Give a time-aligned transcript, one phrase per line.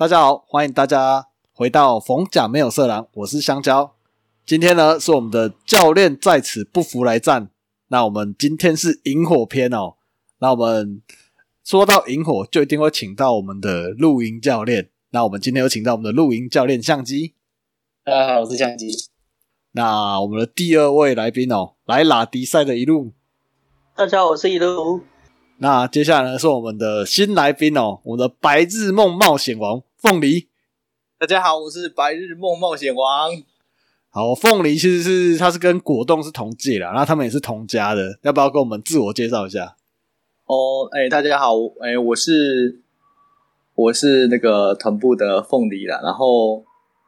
[0.00, 3.94] 大家好，欢迎大家回到逢甲没有色狼，我是香蕉。
[4.46, 7.50] 今天呢是我们的教练在此不服来战。
[7.88, 9.96] 那我们今天是萤火篇哦。
[10.38, 11.02] 那我们
[11.62, 14.88] 说到萤火，就一定会请到我们的露营教练。
[15.10, 17.34] 那我们今天有请到我们的露营教练相机。
[18.02, 18.88] 大家好，我是相机。
[19.72, 23.12] 那我们的第二位来宾哦，来拉迪赛的一路。
[23.94, 25.02] 大家好，我是一路。
[25.58, 29.82] 那接下来呢是我们的新来宾哦，我们的白日梦冒险王。
[30.00, 30.48] 凤梨，
[31.18, 33.30] 大家好，我是白日梦冒险王。
[34.08, 39.76] 好，凤梨其实是它是跟果冻是同届的，然后他们也是同家的，要不要跟我们自我介绍一下？
[40.46, 42.80] 哦，哎，大家好，哎，我是
[43.74, 46.64] 我是那个团部的凤梨啦，然后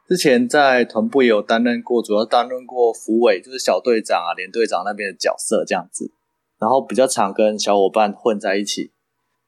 [0.07, 6.11] 之前在团部也有担任过，主要担任过副委，就是小队长啊、连队长那边的角色这样子，
[6.59, 8.91] 然后比较常跟小伙伴混在一起，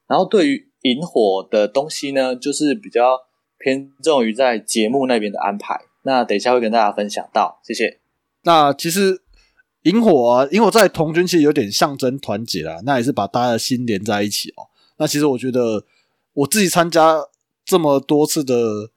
[0.08, 3.25] 然后对于引火的东西呢，就是比较。
[3.58, 8.00] 偏重于在节目那边的安排，那等一下会跟大家分享到，谢谢。
[8.44, 9.22] 那其实
[9.84, 14.68] 萤火啊，萤火在童军其实有点象征团结啦，那也是把大家的心连在一起哦。
[14.98, 15.84] 那其实我觉得
[16.34, 17.26] 我自己参加
[17.64, 18.92] 这么多次的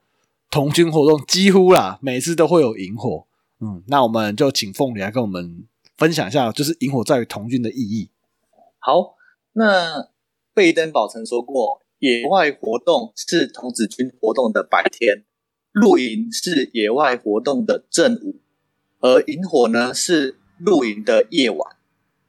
[0.51, 3.25] 童军活动，几乎啦每次都会有萤火。
[3.59, 5.65] 嗯，那我们就请凤梨来跟我们
[5.97, 8.09] 分享一下，就是萤火在于童军的意义。
[8.77, 9.15] 好，
[9.53, 10.09] 那
[10.53, 11.81] 贝登堡曾说过。
[11.99, 15.25] 野外活动是童子军活动的白天，
[15.73, 18.39] 露营是野外活动的正午，
[18.99, 21.75] 而萤火呢是露营的夜晚。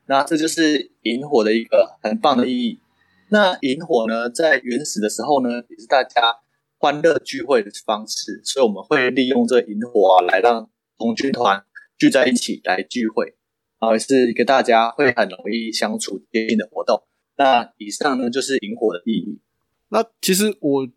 [0.06, 2.80] 那这就是萤火的一个很棒的意义。
[3.28, 6.38] 那萤火呢，在原始的时候呢，也是大家
[6.76, 11.64] 欢乐聚会的方式，所以我们会利用这萤火啊，来让童军团
[11.96, 13.36] 聚在一起来聚会，
[13.78, 17.04] 啊，是一个大家会很容易相处接近的活动。
[17.37, 19.41] 那以上呢，就是萤火的意义。
[19.90, 20.88] 那其实我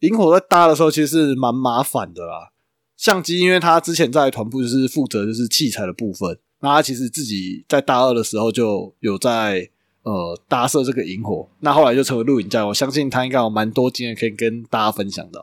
[0.00, 2.52] 萤火在搭的时候，其实是蛮麻烦的啦。
[2.96, 9.70] 相机，因为他之前在团部就是负责就是器材的部分，那他其实自己在大二的时候就有在
[10.02, 12.66] 呃搭设这个萤火，那后来就成为录影家。
[12.66, 15.40] 我相信他应该有蛮多经验可以跟大家分享的。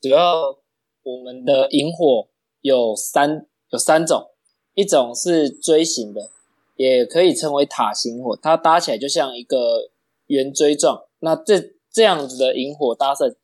[0.00, 0.58] 主要
[1.02, 2.28] 我们的萤火
[2.60, 4.26] 有三有三种，
[4.74, 6.30] 一种是锥形的，
[6.76, 9.90] 也可以称为塔形火，它搭起来就像一个
[10.26, 11.04] 圆锥状。
[11.20, 13.36] 那这这样子的萤火搭设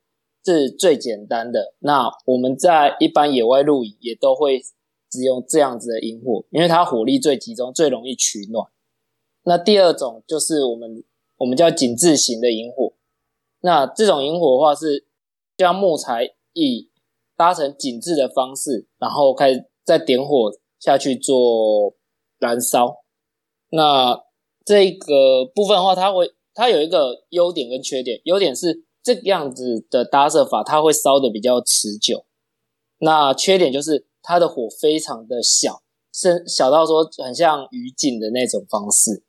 [0.44, 1.75] 是最简单的。
[1.81, 4.60] 那我们在一般野外露营也都会
[5.10, 8.70] 使用这样子的萤火，因为它火力最集中，最容易取暖。
[9.43, 11.03] 那第二种就是我们
[11.38, 12.93] 我们叫紧致型的萤火。
[13.62, 15.04] 那这种萤火的话是
[15.56, 16.93] 将木材以
[17.37, 21.97] 搭成紧致的方式，然后开始再点火下去做
[22.38, 22.98] 燃烧。
[23.70, 24.22] 那
[24.64, 26.32] 这个部分的话，它会。
[26.54, 32.25] 它有一个优点跟缺点，优点是这样子的搭设法，它会烧的比较持久。
[32.98, 35.82] 那缺点就是它的火非常的小，
[36.12, 39.25] 是小到说很像鱼井的那种方式。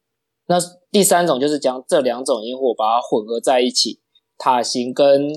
[0.47, 0.58] 那
[0.91, 4.00] 第三种就是将这两种萤火把它混合在一起，
[4.38, 5.34] 塔形跟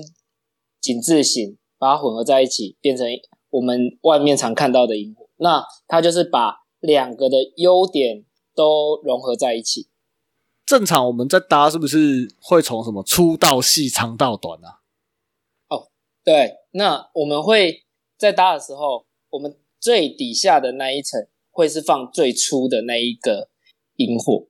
[0.79, 3.07] 井字形把它混合在一起，变成
[3.49, 5.27] 我们外面常看到的萤火。
[5.37, 8.23] 那它就是把两个的优点
[8.53, 9.89] 都融合在一起。
[10.69, 14.81] 正常我们在搭是不是会从什么粗到细、长到短啊？
[15.67, 15.89] 哦，
[16.23, 17.85] 对，那我们会
[18.19, 23.49] 在搭的时候，我们最底下的那一层会是放最粗的那一个
[23.95, 24.45] 萤火。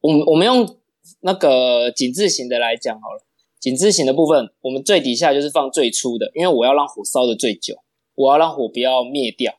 [0.00, 0.76] 我们我们用
[1.20, 3.24] 那个井字形的来讲好了，
[3.58, 7.74] 井字形的部分，我们最底下就是放最粗的，因为我要让火烧的最久，
[8.14, 9.54] 我要让火不要灭掉，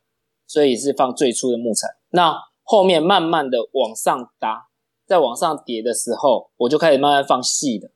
[0.45, 1.87] 所以是放最粗的木材。
[2.11, 4.67] 那后面慢慢的往上搭。
[5.05, 7.91] 在往上叠的时候，我就开始慢慢放细的，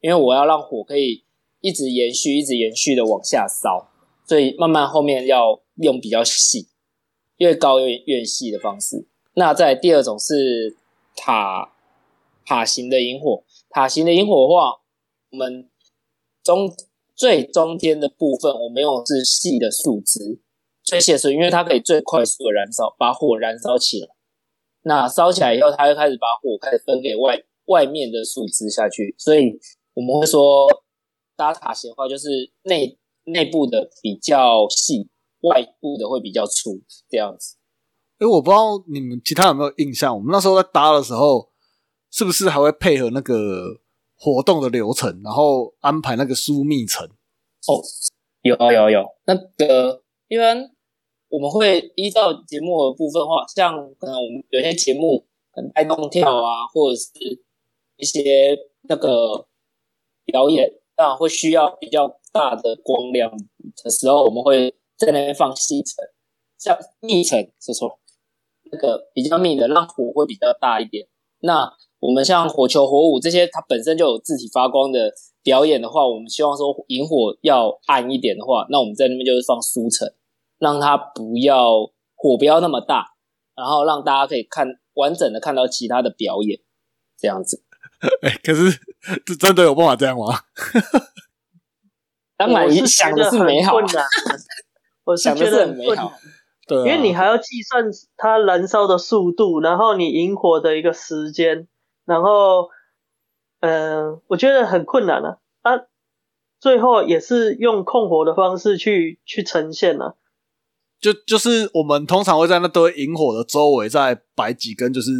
[0.00, 1.24] 因为我要让火可以
[1.60, 3.90] 一直延续、一直延续的往下烧，
[4.26, 6.68] 所以慢慢后面要用比较细、
[7.36, 9.06] 越高越越细的方式。
[9.34, 10.76] 那在第二种是
[11.16, 11.72] 塔
[12.46, 14.80] 塔形的萤火，塔形的萤火的话，
[15.30, 15.68] 我们
[16.42, 16.72] 中
[17.14, 20.40] 最中间的部分，我们用的是细的树枝，
[20.82, 24.13] 最细的是因为它可以最快速的燃烧，把火燃烧起来。
[24.86, 29.58] 那烧起来以后，它就开始把火开始分给外外面的树枝下去，所以
[29.94, 30.68] 我们会说
[31.36, 32.28] 搭塔型的话，就是
[32.64, 35.08] 内内部的比较细，
[35.40, 37.56] 外部的会比较粗这样子。
[38.18, 41.50] 哎，我不知道你们其他有没有印象，我们那时候在搭的时候，
[42.10, 43.80] 是不是还会配合那个
[44.14, 47.06] 活动的流程，然后安排那个疏密层？
[47.06, 47.80] 哦，
[48.42, 50.73] 有有有，那个一般。
[51.34, 57.10] 我们会依照节目的部分话，像可能我们有些节目很带动跳啊，或者是
[57.96, 59.48] 一些那个
[60.24, 63.32] 表演，那会需要比较大的光亮
[63.82, 66.04] 的时候，我们会在那边放细尘，
[66.56, 67.98] 像密尘说错，
[68.70, 71.08] 那个比较密的，让火会比较大一点。
[71.40, 80.14] 那我们像火球、火舞这些，它本身就有自体发光的表演的话，我们希望说萤火要暗一点的话，那我们在那边就是放疏尘，
[80.64, 83.12] 让它不要火不要那么大，
[83.54, 86.58] 然后让大家可以看完整的看到其他的表演，
[87.18, 87.62] 这样子。
[88.22, 88.80] 哎，可是
[89.26, 90.24] 这真的有办法这样吗？
[92.36, 94.04] 当然，我是想得很的是美好困，难，
[95.04, 96.12] 我是想的是觉得很美好。
[96.66, 97.84] 对、啊，因为你还要计算
[98.16, 101.68] 它燃烧的速度，然后你引火的一个时间，
[102.06, 102.70] 然后，
[103.60, 105.38] 嗯、我觉得很困难啊。
[105.62, 105.84] 啊，
[106.58, 110.14] 最后也是用控火的方式去去呈现啊。
[111.04, 115.10] 就就是我们通常会在那堆萤火的周围再摆几根就是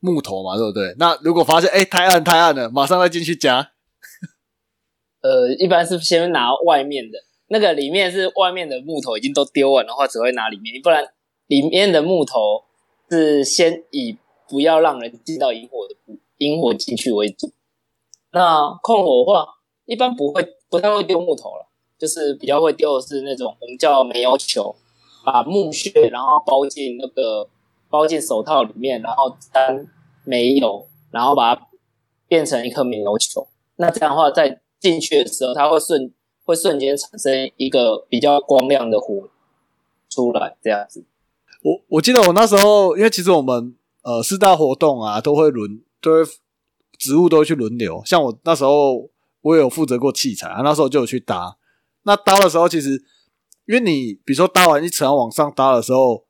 [0.00, 0.94] 木头嘛，对不对？
[0.98, 3.72] 那如果发现哎、太暗太暗了，马上再进去加。
[5.20, 11.06] 呃，一般是先拿外面的，那个里面是外面的木头已经都丢完的话，只会拿里面，不然
[11.48, 12.64] 里面的木头
[13.10, 14.16] 是先以
[14.48, 15.94] 不要让人进到萤火的
[16.38, 17.52] 萤火进去为主。
[18.32, 19.46] 那控火的话，
[19.84, 21.68] 一般不会不太会丢木头了，
[21.98, 24.74] 就是比较会丢的是那种我们叫煤油球，
[25.26, 27.48] 把木屑然后包进那个
[27.90, 29.84] 包进手套里面，然后沾
[30.22, 31.66] 煤油，然后把它
[32.28, 33.48] 变成一颗煤油球。
[33.74, 36.12] 那这样的话，在进去的时候，它会瞬
[36.44, 39.28] 会瞬间产生一个比较光亮的火
[40.08, 41.04] 出来，这样子。
[41.62, 46.30] 我我记得我那时候，因为其实我们呃四大活动啊都会轮，都会
[46.96, 48.00] 职务都会去轮流。
[48.06, 49.10] 像我那时候
[49.42, 51.56] 我也有负责过器材啊，那时候就有去搭。
[52.04, 53.02] 那搭的时候，其实
[53.66, 56.24] 因为你比如说搭完一层往上搭的时候，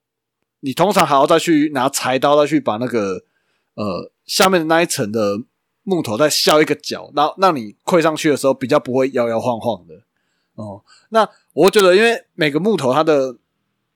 [0.60, 3.22] 你通常还要再去拿柴刀再去把那个
[3.74, 5.38] 呃下面的那一层的
[5.84, 9.94] 木头再削一个角，然后让你跪上去的时候比较不会摇摇晃晃的。
[10.54, 13.36] 哦，那我觉得因为每个木头它的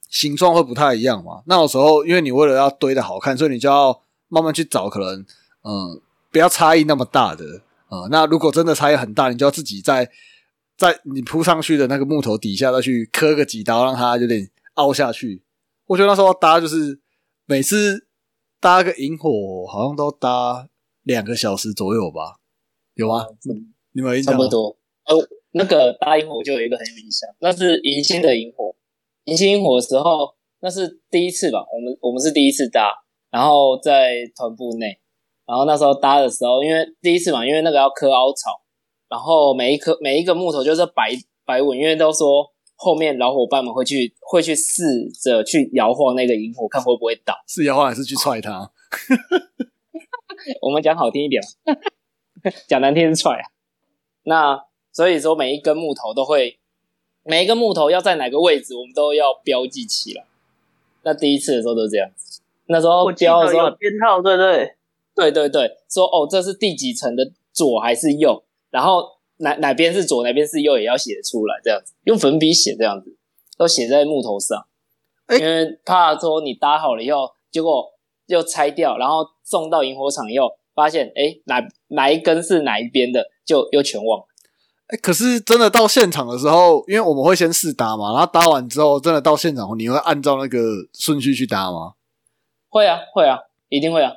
[0.09, 5.25] 形状会不太一样嘛，那有时候因为你为了要堆的好看，所以你就要慢慢去找可能
[5.63, 6.01] 嗯
[6.31, 7.63] 不要差异那么大的。
[7.89, 10.09] 呃，那如果真的差异很大，你就要自己在
[10.81, 15.43] 在你铺上去的那个木头底下再去磕个几刀，让它有点凹下去。
[15.85, 16.99] 我觉得那时候搭就是
[17.45, 18.07] 每次
[18.59, 20.71] 搭个萤火，好像都搭
[21.03, 22.37] 两个小时左右吧？
[22.95, 23.27] 有吗？
[23.93, 24.51] 你们有印象吗差不？
[24.51, 24.79] 多。
[25.05, 28.75] 呃，那个搭萤火我就有一个很有印象，那是迎新的萤火。
[29.25, 31.59] 迎新萤火的时候，那是第一次吧？
[31.59, 32.91] 我们我们是第一次搭，
[33.31, 34.99] 然后在团部内，
[35.45, 38.63] 然后那时候搭的时候，因为第一次嘛，因为那个要磕凹槽，
[39.11, 41.11] 然后每一颗每一个木头就是摆
[41.45, 47.35] 摆稳，因为都说后面老伙伴们会去会去试着去摇晃那个萤火，看会不会倒。
[47.47, 48.71] 是摇晃还是去踹它？
[50.63, 51.77] 我们讲好听一点嘛，
[52.67, 53.45] 讲难听是踹啊。
[54.23, 56.59] 那所以说每一根木头都会，
[57.25, 60.25] 每一个木头要在哪个位置，我们都要标记起来。
[61.03, 64.75] 那第一次的时候都是这样子，那时候标的时候有，编号，对不对？
[65.15, 69.05] 对对对，说哦这是第几层的左还是右，然后
[69.39, 73.17] 哪哪边是左哪边是右也要写出来，这样子用粉笔写这样子，
[73.57, 74.67] 都写在木头上，
[75.27, 77.87] 哎因为怕说你搭好了以后，结果
[78.27, 84.27] 又拆掉，然后送到萤火场以后，发现哎哪哪一根是哪一边的，就又全忘了。
[84.87, 90.59] 哎、可是真的到现场的时候，因为我们会先试搭嘛，然后搭完之后，真的到现场，你会按照那个
[90.93, 91.95] 顺序去搭吗？
[92.69, 94.13] 会啊会啊，一定会啊，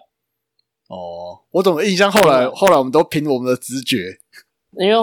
[0.88, 4.20] 哦，我怎么印象后来后来我们都凭我们的直觉，
[4.78, 4.96] 因为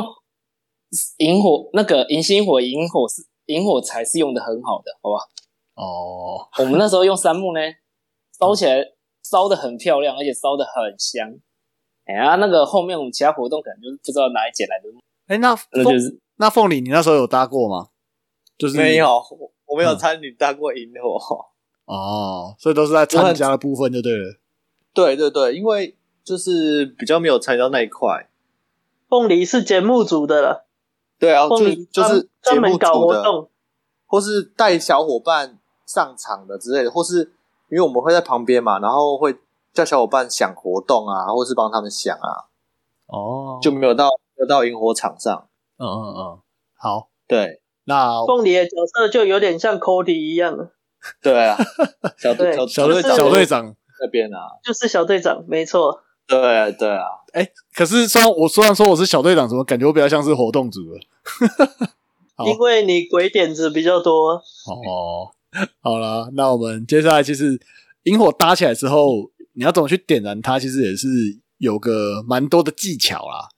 [1.19, 5.19] 萤火那个银星火萤火是萤火柴是用的很好的，好吧？
[5.75, 7.61] 哦，我们那时候用杉木呢，
[8.39, 8.85] 烧起来
[9.23, 11.39] 烧的很漂亮，而且烧的很香。
[12.05, 14.89] 哎呀，那个后面我们其他活动可能就是不知道哪里捡来的，
[15.29, 17.91] 哎、那那就是那凤梨，你那时候有搭过吗？
[18.59, 21.47] 就是没有，我我没有嗯参与搭过萤火。
[21.87, 24.39] 哦，所以都是在参加的部分就对了。
[24.93, 28.29] 对对对，因为就是比较没有参与到那一块。
[29.11, 30.67] 凤梨是节目组的了，
[31.19, 33.51] 对啊，就凤梨就是节目专门搞，活动，
[34.07, 37.33] 或是带小伙伴上场的之类的，或是
[37.69, 39.37] 因为我们会在旁边嘛，然后会
[39.75, 42.47] 叫小伙伴想活动啊，或是帮他们想啊，
[43.07, 45.49] 哦，就没有到没有到萤火场上。
[45.77, 46.39] 嗯嗯嗯，
[46.77, 47.61] 好，对。
[47.85, 50.71] 那凤梨的角色就有点像 Cody 一样，
[51.21, 51.57] 对啊，
[52.17, 56.01] 小队小小队就是小队长，那边啊，就是小队长，没错。
[56.31, 61.01] 对对啊，哎、可是虽然我虽然说我是小队长，怎么感觉我比较像是活动组了？
[62.47, 65.29] 因为你鬼点子比较多，哦，
[65.83, 67.61] 好了，那我们接下来其实
[68.05, 71.07] 萤火搭起来之后，你要怎么去点燃它，其实也是
[71.59, 73.49] 有个蛮多的技巧啦。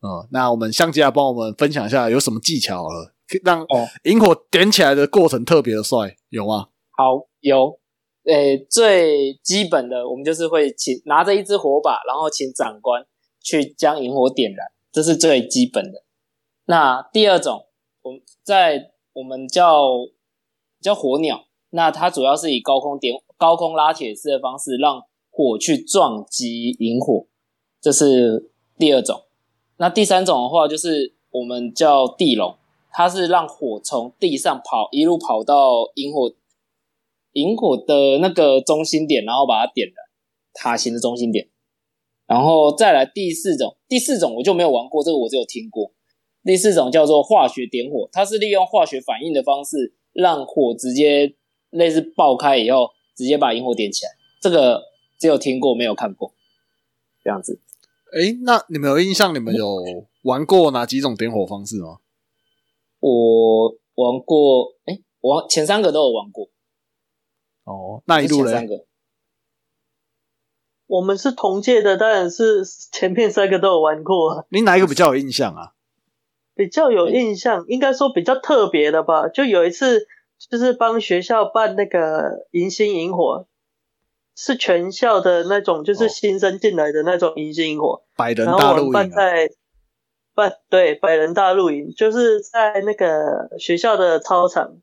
[0.00, 6.68] 嗯，那我们相机来帮我们分享一下有什么技巧了，可以让哦萤火点起来的过程特别的帅，有吗？
[6.96, 7.80] 好，有，
[8.28, 13.06] 诶、最基本的，我们就是会请拿着一支火把，然后请长官
[13.40, 16.02] 去将萤火点燃，这是最基本的。
[16.66, 17.64] 那第二种，
[18.02, 19.88] 我们在我们叫
[20.78, 27.26] 叫火鸟，那它主要是以高空点高空拉铁丝的方式，让火去撞击萤火，
[27.80, 29.22] 这是第二种。
[29.78, 32.56] 那第三种的话，就是我们叫地笼，
[32.90, 36.30] 它是让火从地上跑，一路跑到萤火
[37.32, 39.94] 萤火的那个中心点，然后把它点燃，
[40.54, 41.48] 塔形的中心点。
[42.26, 45.92] 然后再来第四种，第四种我就没有玩过，这个我只有听过。
[46.44, 51.34] 第四种叫做化学点火，它是利用化学反应的方式，让火直接
[51.70, 54.10] 类似爆开以后，直接把萤火点起来。
[54.40, 54.82] 这个
[55.18, 56.32] 只有听过，没有看过。
[57.24, 57.60] 这样子，
[58.14, 59.34] 诶，那你们有印象？
[59.34, 61.98] 你们有玩过哪几种点火方式吗？
[63.00, 66.48] 我玩过，哎，我玩前三个都有玩过。
[67.68, 68.50] 哦，那一路嘞？
[68.50, 68.86] 前三个，
[70.86, 75.74] 我们是同届的，当然是前面三个都有玩过啊，你哪一个比较有印象啊？
[76.54, 79.28] 比较有印象，应该说比较特别的吧。
[79.28, 80.06] 就有一次，
[80.50, 83.46] 就是帮学校办那个迎新萤火，
[84.34, 88.02] 是全校的那种，就哦是新生进来的那种迎新萤火。
[88.16, 89.50] 百人大露营、啊，办在
[90.34, 94.78] 办对百人大露营，就是在那个学校的操场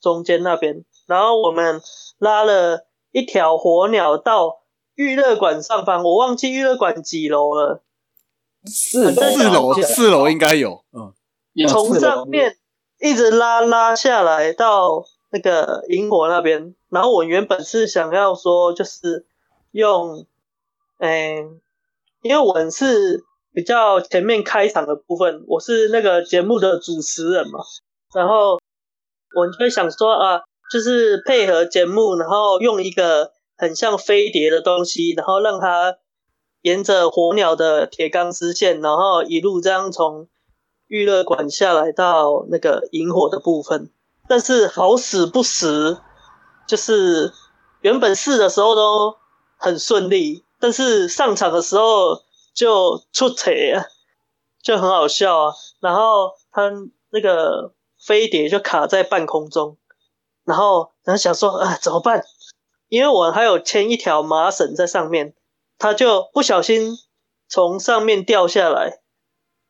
[0.00, 1.82] 中间那边，然后我们
[2.18, 4.58] 拉了一条火鸟到
[4.94, 7.82] 娱乐馆上方，我忘记娱乐馆几楼了，
[8.64, 11.14] 四四楼，四楼应该有，嗯，
[11.68, 12.56] 从上面
[13.00, 19.26] 一直拉拉下来到那个萤火那边，然后我原本是想要说就是
[19.70, 20.26] 用，
[20.98, 21.60] 嗯、
[22.22, 27.60] 因为我是比较前面开场的部分，我是那个节目的主持人嘛，
[28.12, 28.58] 然后
[29.36, 35.96] 我就会想说啊，就是配合节目，然后用一个很像飞碟的东西，然后让它
[36.62, 40.28] 沿着火鸟的铁钢丝线，然后一路这样从
[40.86, 43.90] 娱乐馆下来到那个萤火的部分。
[44.28, 45.98] 但是好死不死，
[46.66, 47.32] 就是
[47.80, 49.16] 原本试的时候都
[49.56, 52.22] 很顺利，但是上场的时候
[52.52, 53.86] 就出彩啊，
[54.62, 55.54] 就很好笑啊。
[55.80, 56.70] 然后他
[57.10, 59.78] 那个飞碟就卡在半空中，
[60.48, 62.24] 然后然后想说啊怎么办？
[62.88, 65.34] 因为我还有牵一条麻绳在上面，
[65.78, 66.96] 它就不小心
[67.46, 69.00] 从上面掉下来。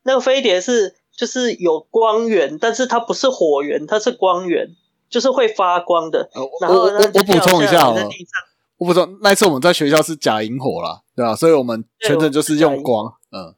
[0.05, 4.69] 那个飞碟是就是有光源，但是它不是火源，它是光源，
[5.11, 6.31] 就是会发光的。
[6.61, 8.31] 然后我我补充一下好了掉来在，地上
[8.79, 13.57] 我补充，那一次我们在学校是假萤火啦，对吧、所以我们全程就是用光，嗯，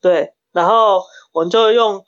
[0.00, 2.04] 对，然后我们就用，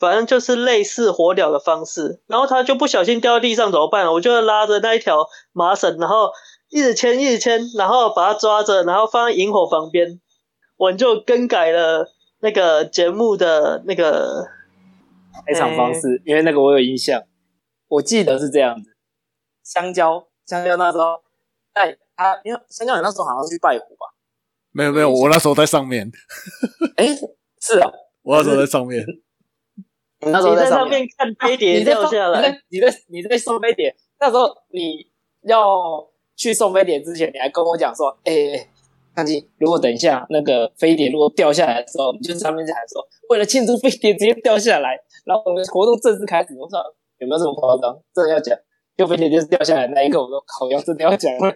[0.00, 4.10] 反正就是类似火鸟的方式，然后它就不小心掉到地上怎么办？
[4.10, 6.30] 我就拉着那一条麻绳，然后
[6.70, 10.18] 一直牵，一直牵，然后把它抓着，然后放在萤火旁边，
[10.78, 14.46] 我就更改了那个节目的那个
[15.46, 17.22] 开场方式，因为那个我有印象，
[17.88, 18.96] 我记得是这样子。
[19.62, 21.22] 香蕉，香蕉那时候
[21.74, 24.16] 在他，因为香蕉你那时候好像是去拜火吧？
[24.72, 26.10] 没有没有，我那时候在上面，
[26.96, 27.06] 哎，
[27.60, 27.90] 是啊，
[28.22, 29.04] 我那时候在上面，
[30.22, 35.06] 那时候你在上上面看飞碟掉下来，你在你在你在送飞碟，那时候你
[35.42, 38.68] 要去送飞碟之前，你还跟我讲说，哎、欸，
[39.14, 46.48] 看金，如果等一下那个飞碟如果掉下来的时候，你就上面就喊说，为了庆祝飞碟直接掉下来，然后我们活动正式开始。
[46.58, 46.78] 我说
[47.18, 47.98] 有没有这么夸张？
[48.14, 48.54] 真的要讲，
[48.96, 51.54] 就飞碟就是掉下来那一刻，我说靠，要真的要讲了，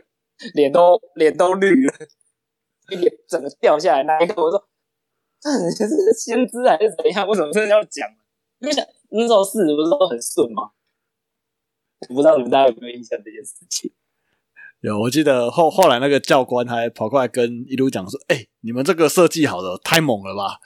[0.54, 1.92] 脸都脸都绿了，
[2.88, 4.62] 飞碟整个掉下来那一刻，我说
[5.42, 7.28] 这是先知还是怎样？
[7.28, 8.09] 为什么真的要讲？
[8.64, 8.71] 因
[9.21, 10.71] 为那时候事不是都很顺吗？
[12.09, 13.92] 我不知道你们大家有没有印象这件事情。
[14.80, 20.61] 有，我记得后后来那个教官还跑过来跟一路讲说：“哎、你们这个设计好的太猛了吧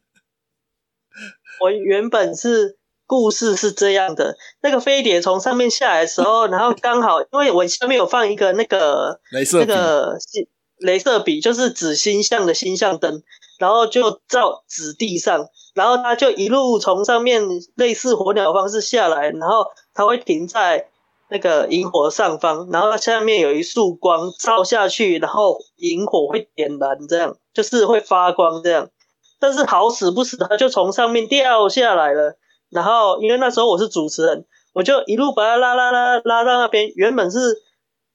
[1.60, 10.46] 我原本是故事是这样的，那个飞碟从上面下来的时候， 然后刚好因为我下面有放一个那个！”那镭射那，个星
[10.78, 13.22] 镭射笔，就是指星象的星象灯，
[13.58, 17.42] 然后就照指地上，然后它就一路从上面
[17.76, 20.88] 类似火鸟的方式下来，然后它会停在
[21.30, 28.90] 那个萤火上方，然后下面有一束光照下去，然后萤火会点燃，这样就是会发光这样。
[29.38, 32.36] 但是好死不死，它就从上面掉下来了。
[32.70, 34.44] 然后因为那时候我是主持人，
[34.74, 36.90] 我就一路把它拉拉拉拉到那边。
[36.96, 37.38] 原本是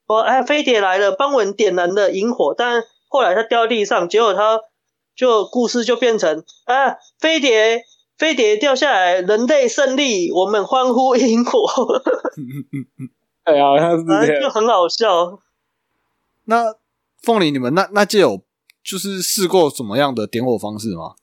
[0.05, 4.60] 我哎飞碟来了，帮我们点燃的萤火，但后来它掉地上，结果它
[5.15, 7.84] 就故事就变成啊，飞碟
[8.17, 11.60] 飞碟掉下来，人类胜利，我们欢呼萤火，
[13.46, 14.25] 对，好像是这样。
[14.25, 15.39] 正就很好笑。
[16.46, 16.75] 那
[17.22, 18.41] 凤梨，你们那那届有
[18.84, 21.15] 就是试过什么样的点火方式吗？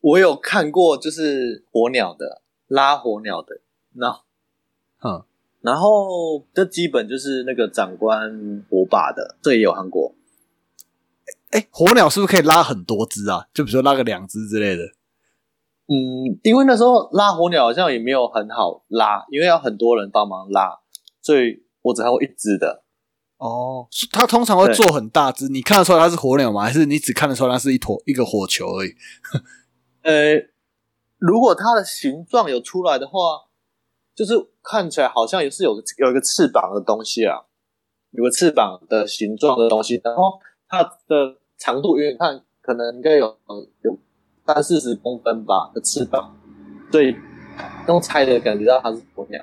[0.00, 3.60] 我有看过，就是火鸟的拉火鸟的，
[3.94, 4.22] 那
[5.04, 5.24] 嗯，
[5.60, 10.14] 然后这基本就是那个长官火把的，这也有看过。
[11.52, 13.46] 哎，火鸟是不是可以拉很多只啊？
[13.54, 14.82] 就比如说拉个两只之类的。
[15.86, 20.80] 嗯，因为那时候拉火鸟好像也没有很好拉，因为要很多人帮忙拉，
[21.20, 22.82] 所以我只看过一只的。
[23.36, 26.62] 哦，它通常会做很大只，你看得出来它是火鸟吗？
[26.62, 28.94] 还是你只看得出来它是一坨一个火球而已？
[30.02, 30.36] 呃，
[31.18, 33.18] 如果它的形状有出来的话，
[34.14, 37.42] 就是看起来好像也是有个有一个翅膀的东西啊，
[38.12, 43.36] 有个翅膀的形状的东西，然后它的长度远远看可能应该有
[43.82, 43.96] 有
[44.44, 46.34] 三四十公分吧的翅膀，
[46.90, 47.14] 所以
[47.86, 49.40] 用猜的感觉到它是鸵鸟。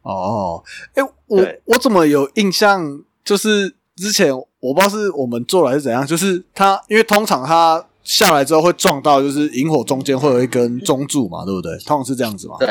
[0.00, 0.64] 哦，
[0.94, 3.02] 哎，我我怎么有印象？
[3.22, 11.76] 就是之前我不知道是我们做了还是怎样，就是它因为通常它下来之后会撞到，就是萤火中间会有一根中柱嘛，对不对？
[11.86, 12.56] 通常是这样子嘛。
[12.58, 12.66] 对，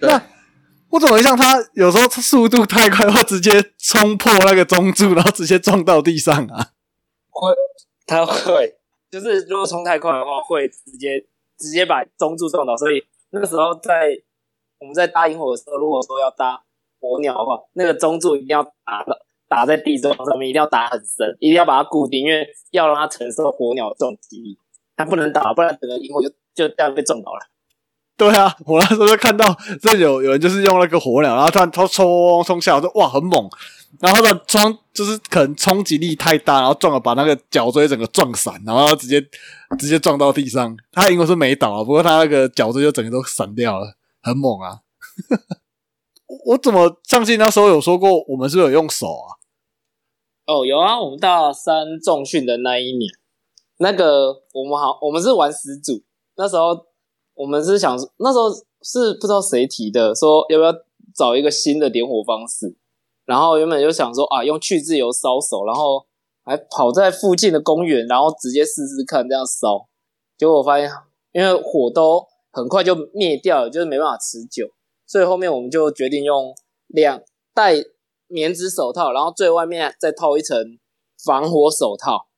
[0.00, 0.22] 对那
[0.88, 6.70] 我怎么像它有时候速度太快，会直接冲破那个中柱，然后直接撞到地上啊？
[7.40, 7.54] 会，
[8.06, 8.74] 他会，
[9.10, 11.20] 就是如果冲太快的话，会直接
[11.58, 12.76] 直接把中柱撞倒。
[12.76, 14.16] 所以那个时候在
[14.78, 16.62] 我们在搭萤火的时候，如果说要搭
[17.00, 19.16] 火鸟的话，那个中柱一定要打到
[19.48, 24.58] 打在地桩上面，一定要打很深，一定要把它固定，因为要让它承受火鸟的重击力，
[24.96, 27.40] 它不能倒，不然整个萤火就就这样被撞倒了。
[28.18, 29.44] 对啊，我那时候就看到
[29.82, 33.46] 这有有人就是用那个火鸟，然后突然他冲冲下，我说哇很猛，
[34.00, 39.20] 然后他的冲就是可能冲击力太大，然后撞了把那个脚椎整个撞散，然后直接
[39.78, 40.76] 直接撞到地上。
[40.92, 44.80] 他因为是没倒啊，不过他那个脚椎就整个都散掉了，很猛啊。
[46.46, 49.38] 我怎么相信那时候有说过，我们是不是有用手啊？
[50.46, 53.10] 哦，有啊，我们大三重训的那一年，
[53.78, 56.02] 那个我们好，我们是玩十组，
[56.36, 56.86] 那时候
[57.34, 58.50] 我们是想，那时候
[58.82, 60.72] 是不知道谁提的，说要不要
[61.14, 62.76] 找一个新的点火方式，
[63.26, 66.06] 然后原本就想说啊，用去自由烧手，然后
[66.42, 69.86] 还跑在附近的公园，然后直接试试看这样烧，
[70.38, 70.88] 结果我发现，
[71.32, 74.68] 因为火都很快就灭掉了，就是没办法持久，
[75.06, 76.54] 所以后面我们就决定用
[76.86, 77.20] 两
[77.52, 77.74] 戴
[78.28, 80.56] 棉质手套，然后最外面再套一层
[81.22, 82.28] 防火手套，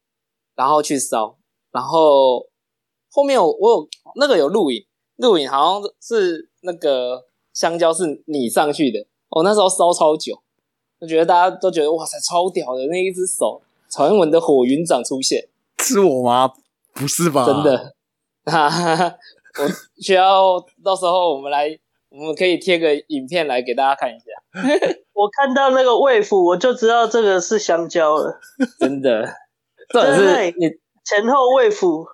[0.56, 1.36] 然后去烧。
[1.70, 2.46] 然后
[3.10, 10.42] 后面我我有那个有录影，录影好像是那个香蕉是你上去的，我、那时候烧超久，
[11.00, 16.52] 我觉得大家都觉得哇塞超屌的那一只手，传闻的火云掌出现，是我吗？
[16.94, 17.46] 不是吧？
[17.46, 17.94] 真的，
[18.44, 19.14] 哈哈哈，
[19.60, 19.68] 我
[20.02, 24.24] 需要到时候我们来，我们可以贴个影片来给大家看一下，
[25.14, 28.40] 我看到那个卫府，我就知道这个是香蕉了。
[28.80, 29.32] 真的，
[29.90, 30.68] 这种是对你
[31.04, 32.04] 前后卫府，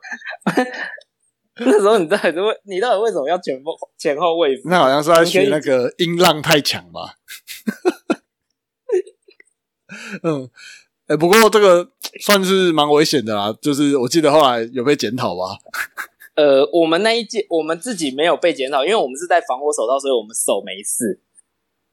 [1.57, 4.69] 那时候你到底是为你到底为什么要前后前后位服？
[4.69, 7.15] 那好像是在学那个音浪太强吧？
[10.23, 10.49] 嗯，
[11.07, 11.91] 哎、不过这个
[12.21, 15.59] 算是蛮危险的啦，就是我记得后来有被检讨吧？
[16.35, 21.21] 呃，我们那一届我们自己没有被检讨，因为我们是戴防火手套，所以我们手没事。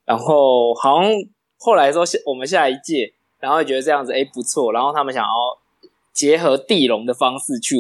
[0.04, 1.12] 然后好像
[1.58, 5.30] 后来说下我们下一届，然后觉得这样子哎不错，然后他们想要
[6.12, 7.76] 结合地龙的方式去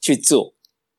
[0.00, 0.52] 去做，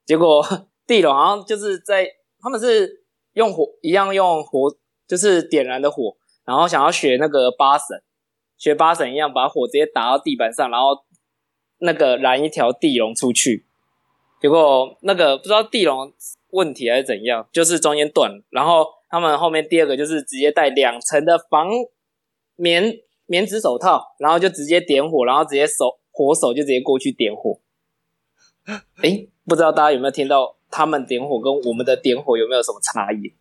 [0.05, 0.43] 结果
[0.87, 2.09] 地龙好像就是在
[2.41, 4.75] 他们是用火一样用火
[5.07, 8.01] 就是点燃的火，然后想要学那个八神，
[8.63, 11.03] 学八神一样把火直接打到地板上，然后
[11.79, 13.65] 那个燃一条地龙出去。
[14.39, 16.13] 结果那个不知道地龙
[16.51, 18.41] 问题还是怎样，就是中间断了。
[18.51, 21.67] 然后他们后面第二个就是直接戴两层的防
[22.55, 27.59] 棉棉质手套，然后就直接点火，然后直接手火手就直接过去点火。
[29.03, 33.33] 哎，不知道大家有没有听到他们点火跟我们的点火有没有什么差异？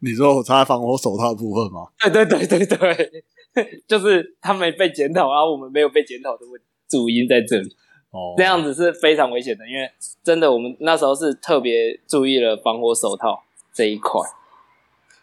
[0.00, 1.88] 你说我擦防火手套的部分吗？
[2.12, 3.24] 对对对对对，
[3.86, 7.76] 就是他没被检讨，然后我们没有被检讨的问题，主因在这里。
[8.10, 9.90] 哦， 这样子是非常危险的，因为
[10.22, 14.20] 真的我们那时候是特别注意了防火手套这一块。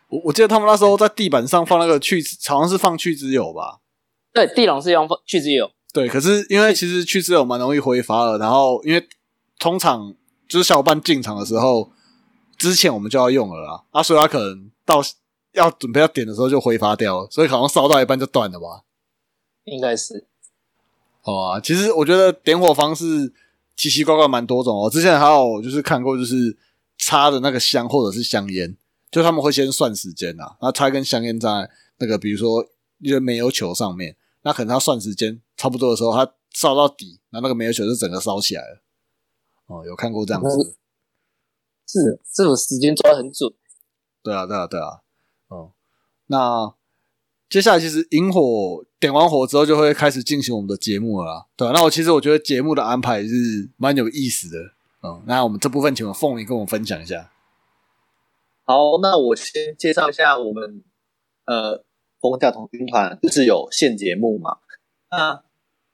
[0.09, 3.79] 我我记得他们那时候在地板上放那个去，好像是放去脂油吧？
[4.33, 9.07] 对，地龙是用去脂油，对，可是因为其实去脂油蛮容易挥发的，然后因为
[9.59, 10.15] 通常
[10.47, 11.91] 就是小伙伴进场的时候，
[12.57, 14.99] 之前我们就要用了啦，啊，所以他可能到
[15.53, 18.83] 要准备要点的时候就挥发掉了，所以好像烧到一半就断了吧？
[19.65, 20.25] 应该是
[21.23, 23.31] 哦啊，其实我觉得点火方式
[23.75, 24.89] 奇奇怪怪蛮多种哦。
[24.89, 26.57] 之前还有就是看过，就是
[26.97, 28.75] 插的那个香或者是香烟，
[29.11, 32.65] 就他们会先算时间啊，然后插一根香烟在那个比如说
[32.99, 38.81] 一个煤油球上面，那可能他算时间差不多的时候，他烧到底，然后那个煤油球就整个烧起来了。
[39.67, 40.75] 哦，有看过这样子？
[41.85, 43.51] 是这种时间抓很准。
[44.23, 45.01] 对啊，对啊，对啊。
[45.49, 45.71] 哦，
[46.27, 46.73] 那
[47.49, 54.57] 接下来其实引火点完火之后，就会开始进行我们的节目了啦，对吧、那我其实我觉得节目的安排是蛮有意思的。
[55.01, 57.31] 嗯，那我们这部分请我凤梨跟我们分享一下。
[58.65, 60.83] 好，那我先介绍一下我们
[61.45, 61.83] 呃
[62.19, 64.57] 风教童军团，就是有现节目嘛。
[65.09, 65.41] 那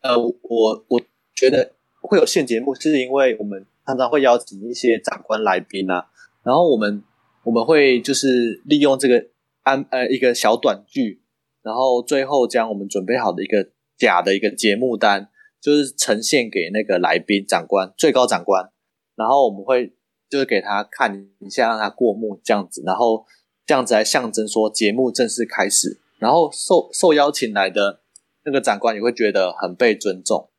[0.01, 1.01] 呃，我我
[1.33, 6.09] 觉得会有现节目，是因为我们常常会邀请一些长官来宾啊，
[6.43, 7.01] 然后我们
[7.43, 9.27] 我们会就是利用这个
[9.65, 11.21] 安呃一个小短剧，
[11.61, 18.71] 然后最后将我们准备好的一个假的一个节目单，就是呈现给那个来宾长官最高长官，
[19.15, 19.95] 然后我们会
[20.29, 23.25] 就是给他看一下，让他过目这样子，然后
[23.65, 28.01] 这样子来象征说节目正式开始，然后受受邀请来的
[28.43, 30.51] 那个长官也会觉得很被尊重，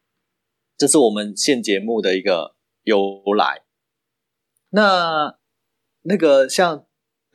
[0.77, 3.63] 这是我们现节目的一个由来。
[4.71, 5.37] 那
[6.03, 6.86] 那个像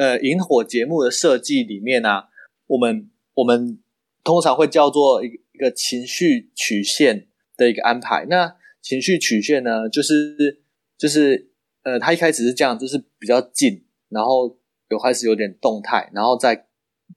[0.02, 2.24] 呃萤火节目的设计里面呢、
[2.66, 3.78] 我们我们
[4.24, 8.26] 通常会叫做一个一个情绪曲线的一个安排。
[8.28, 10.64] 那情绪曲线呢，就是
[10.98, 11.52] 就是
[11.84, 14.58] 呃，它一开始是这样，就是比较近，然后
[14.90, 16.66] 有开始有点动态，然后再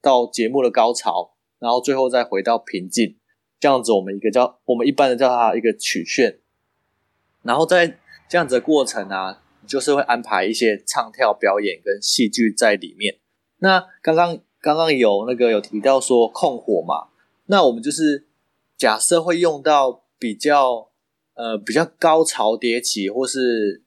[0.03, 3.16] 到节目的高潮，然后最后再回到平静，
[3.59, 6.40] 这样子我们一个叫我们一般的叫它一个曲线。
[7.42, 13.18] 然后在这样子的过程啊，就是会安排一些唱跳表演跟戏剧在里面。
[13.59, 17.09] 那刚刚刚刚有那个有提到说控火嘛，
[17.46, 18.27] 那我们就是
[18.77, 20.88] 假设会用到比较
[21.35, 23.83] 呃比较高潮迭起或是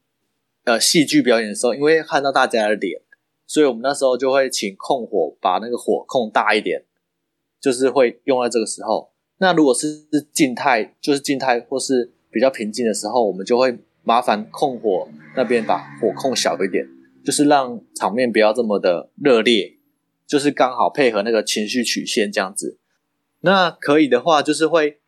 [0.63, 3.01] 呃戏剧表演的时候，因为看到大家的脸，
[3.45, 6.83] 所以我们那时候就会请控火把那个火控大一点，
[7.59, 9.11] 就是会用在这个时候。
[9.39, 13.77] 那如果是静态，就是静态或是比较平静的时候，我们就会
[14.07, 16.87] 麻烦控火那边把火控小一点，
[17.25, 19.77] 就是让场面不要这么的热烈，
[20.25, 22.79] 就是刚好配合那个情绪曲线这样子。
[23.41, 25.01] 那可以的话，就是会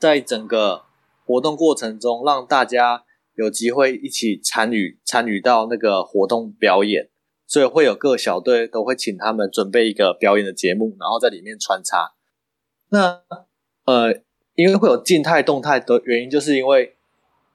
[0.00, 0.82] 在整个
[1.24, 3.04] 活动过程中，让大家
[3.36, 7.08] 有机会一起参与参与到那个活动表演，
[7.46, 12.14] 所以会有各小队都会请他们准备一个表演的节目，然后在里面穿插。
[12.88, 13.22] 那
[13.84, 14.12] 呃，
[14.56, 16.96] 因为会有静态、动态的原因，就是因为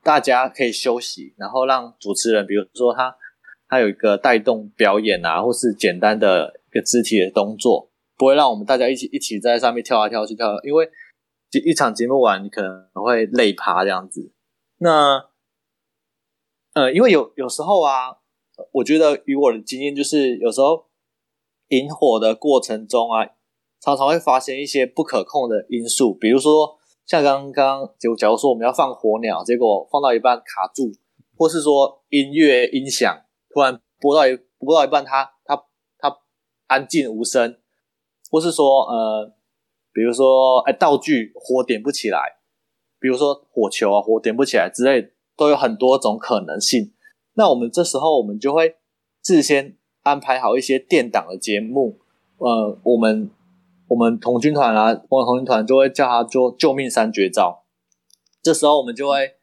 [0.07, 3.13] 大家可以休息，然后让主持人，比如说他
[3.67, 10.89] 他有一个带动表演啊，或是简单的一个肢体的动作，不会让我们大家一起一起在上面跳来跳去跳，因为
[11.65, 14.31] 一场节目完，你可能会累趴这样子。
[14.77, 15.25] 那
[16.73, 18.15] 呃，因为有有时候啊，
[18.71, 20.85] 我觉得以我的经验，就是有时候
[21.67, 23.27] 引火的过程中啊。
[23.79, 26.76] 常常会发现一些不可控的因素，比如说
[27.07, 30.91] 像刚刚，就假如说我们要放火鸟，结果放到一半卡住，
[31.37, 35.55] 或是说音乐音响突然播到一播到一半，它它
[35.99, 36.17] 它
[36.67, 37.57] 安静无声，
[38.29, 39.33] 或是说呃，
[39.93, 42.19] 比如说哎道具火点不起来，
[42.99, 46.91] 比如说火球啊火点不起来之类，都有很多种可能性。
[47.35, 48.75] 那我们这时候我们就会
[49.23, 51.99] 事先安排好一些电档的节目，
[52.39, 53.31] 呃，我们。
[53.87, 57.63] 我们童军团啊，我们童军团就会叫他做救命三绝招。
[58.41, 59.35] 这时候我们就会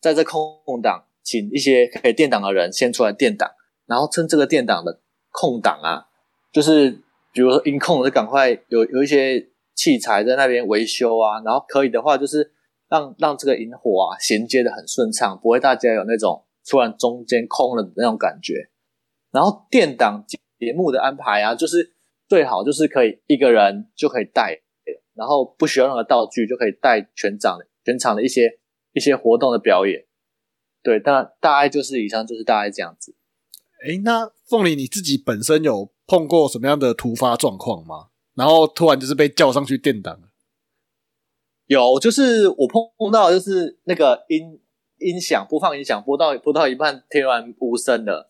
[0.00, 3.50] 在这空档，请一些可以垫档的人先出来垫档，
[3.86, 5.00] 然后趁这个垫档的
[5.30, 6.06] 空档啊，
[6.52, 6.90] 就是
[7.32, 12.52] 比如说音控就赶快有有一些器材在那边维修啊，然后可以的话就是
[12.88, 18.68] 让让这个引火啊衔接的很顺畅，不会大家有那种突然中间空了的那种感觉。
[19.30, 21.93] 然后电档节目的安排啊，就是。
[22.34, 24.60] 最好就是可以一个人就可以带，
[25.14, 28.58] 然后不需要任何道具就可以带全场全场的一些
[28.92, 30.04] 一些活动的表演。
[30.82, 33.14] 对，大大概就是以上就是大概这样子。
[33.86, 38.08] 哎，那凤梨你自己本身有碰过什么样的突发状况吗？
[38.34, 40.30] 然后突然就是被叫上去电档了？
[41.66, 44.60] 有，就是我碰碰到就是那个音
[44.98, 48.28] 音响播放音响播到播到一半突然无声了，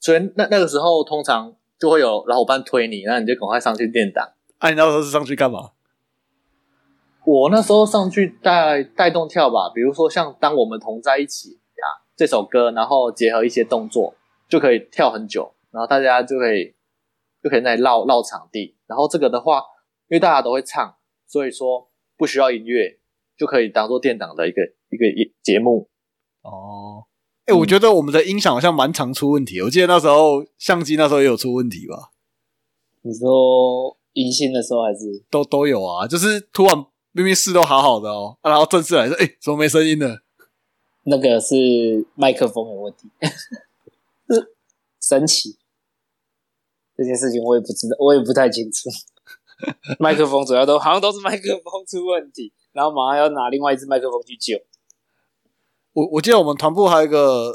[0.00, 1.56] 所以那那个时候通常。
[1.82, 4.24] 就会有老伙伴推你，那你就赶快上去垫档。
[4.58, 5.72] 啊，你那时候是上去干嘛？
[7.24, 14.14] 我那时候上去带带动跳吧，比如说像当我们同在一起啊这首歌，然后结合一些动作，
[14.48, 16.76] 就可以跳很久，然后大家就可以
[17.42, 18.76] 就可以在绕绕场地。
[18.86, 19.64] 然后这个的话，
[20.06, 20.94] 因为大家都会唱，
[21.26, 23.00] 所以说不需要音乐，
[23.36, 25.88] 就可以当做电档的一个一个一节目。
[26.42, 27.06] 哦，
[27.46, 29.60] 哎、我觉得我们的音响好像蛮常出问题。
[29.60, 32.12] 我记得那时候相机那时候也有出问题吧，
[33.02, 36.06] 你说迎新的时候还是都都有啊。
[36.06, 40.18] 就是突然明明试都好好的哦，啊然后正式来说，哎、怎么没声音呢？
[41.04, 43.08] 那个是麦克风有问题？
[45.02, 45.58] 神奇，
[46.96, 48.88] 这件事情我也不知道，我也不太清楚。
[49.98, 54.56] 麦克风主要都好像都是麦克风出问题，然后马上要拿另外一只麦克风去救。
[55.94, 57.52] 我我记得我们团部还有一个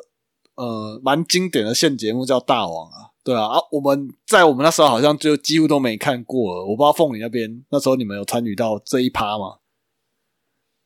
[0.55, 6.65] 呃蛮经典的线节目叫《大王》啊，对啊啊，我们在我们那时候好像就几乎都没看过。
[6.67, 9.57] 我不知道凤梨那边那时候你们有参与到这一趴吗？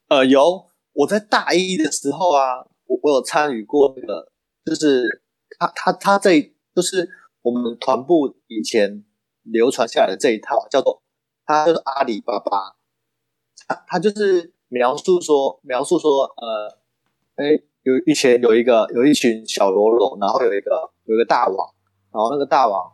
[0.07, 4.31] 呃，有我在大一的时候啊，我我有参与过那个，
[4.65, 5.23] 就是
[5.59, 6.41] 他他他这
[6.73, 7.09] 就是
[7.41, 9.03] 我们团部以前
[9.43, 11.01] 流传下来的这一套，叫做
[11.45, 12.75] 他就是阿里巴巴，
[13.67, 16.77] 他他就是描述说描述说呃，
[17.41, 21.73] 哎有以前有一个有一群小喽啰，然后有一个有一个大王，
[22.13, 22.91] 然后那个大王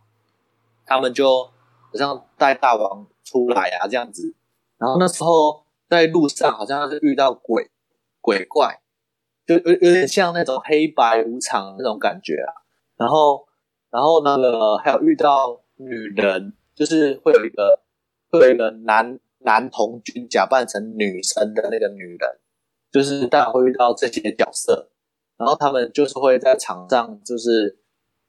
[0.85, 4.33] 他们就好像带大王出来啊这样子，
[4.77, 7.69] 然后那时候在路上好像是遇到鬼
[8.21, 8.79] 鬼怪，
[9.45, 12.63] 就有有点像那种黑白无常那种感觉啊。
[12.97, 13.45] 然后，
[13.91, 17.79] 然后那个还有遇到女人，就是会有一个
[18.31, 22.39] 会有一个男男童军假扮成女生的那个女人，
[22.97, 24.89] 就是当然会遇到这些角色。
[25.37, 27.77] 然后他们就是会在场上就是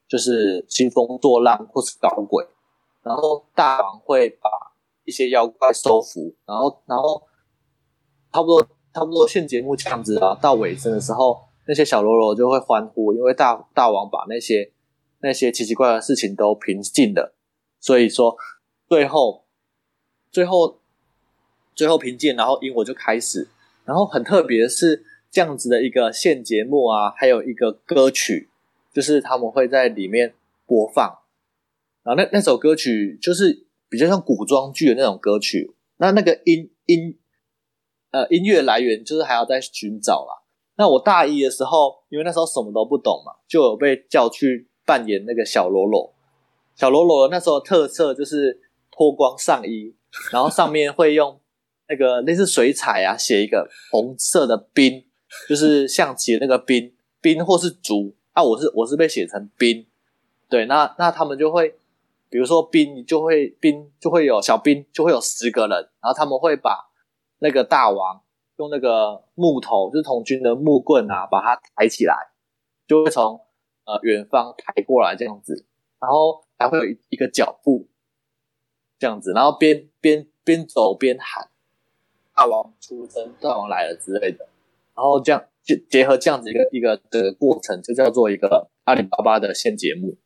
[0.07, 2.47] 就是兴风作浪或是搞鬼，
[3.03, 4.51] 然后大王会把
[5.05, 7.23] 一些妖怪收服，然后然后
[8.31, 14.71] 差不多差不多现节目这样子啊，到尾声的时候，那些小喽啰就会欢呼，因为大大王把那些
[15.21, 17.35] 那些奇奇怪怪的事情都平静了，
[17.81, 18.37] 所以说
[18.87, 19.47] 最后
[20.31, 20.79] 最后
[21.75, 23.49] 最后平静，然后英国就开始，
[23.89, 28.51] 然后很特别是这样子的一个现节目啊，还有一个歌曲，
[28.93, 30.35] 就是他们会在里面
[30.67, 31.21] 播放，
[32.03, 37.17] 然后那那首歌曲就是比较像古装剧的那种歌曲，那那个音音
[38.11, 40.45] 呃音乐来源就是还要再寻找啦。
[40.77, 46.13] 那我大一的时候，因为那时候什么都不懂嘛，就有被叫去扮演那个小喽啰。
[46.77, 49.95] 小喽啰那时候特色就是脱光上衣，
[50.31, 51.41] 然后上面会用
[51.89, 55.05] 那个类似水彩啊，写一个红色的兵，
[55.49, 59.87] 就是象棋的那个兵，兵或是卒啊，我是我是被写成兵，
[60.49, 61.79] 对，那那他们就会，
[62.29, 66.91] 比如说兵就会兵就会有小兵就会有十个人，然后他们会把
[67.39, 68.23] 那个大王
[68.57, 72.15] 用那个木头，就是童军的木棍啊，把它抬起来，
[72.87, 73.41] 就会从
[73.85, 75.65] 呃远方抬过来这样子，
[76.01, 77.89] 然后还会有一一个脚步
[78.99, 81.49] 这样子，然后边边边走边喊。
[82.39, 84.47] 大王出征，大王来了之类的，
[84.95, 90.17] 然后这样结结合这样子一个一个的过程，就叫做一个阿里巴巴的线节目。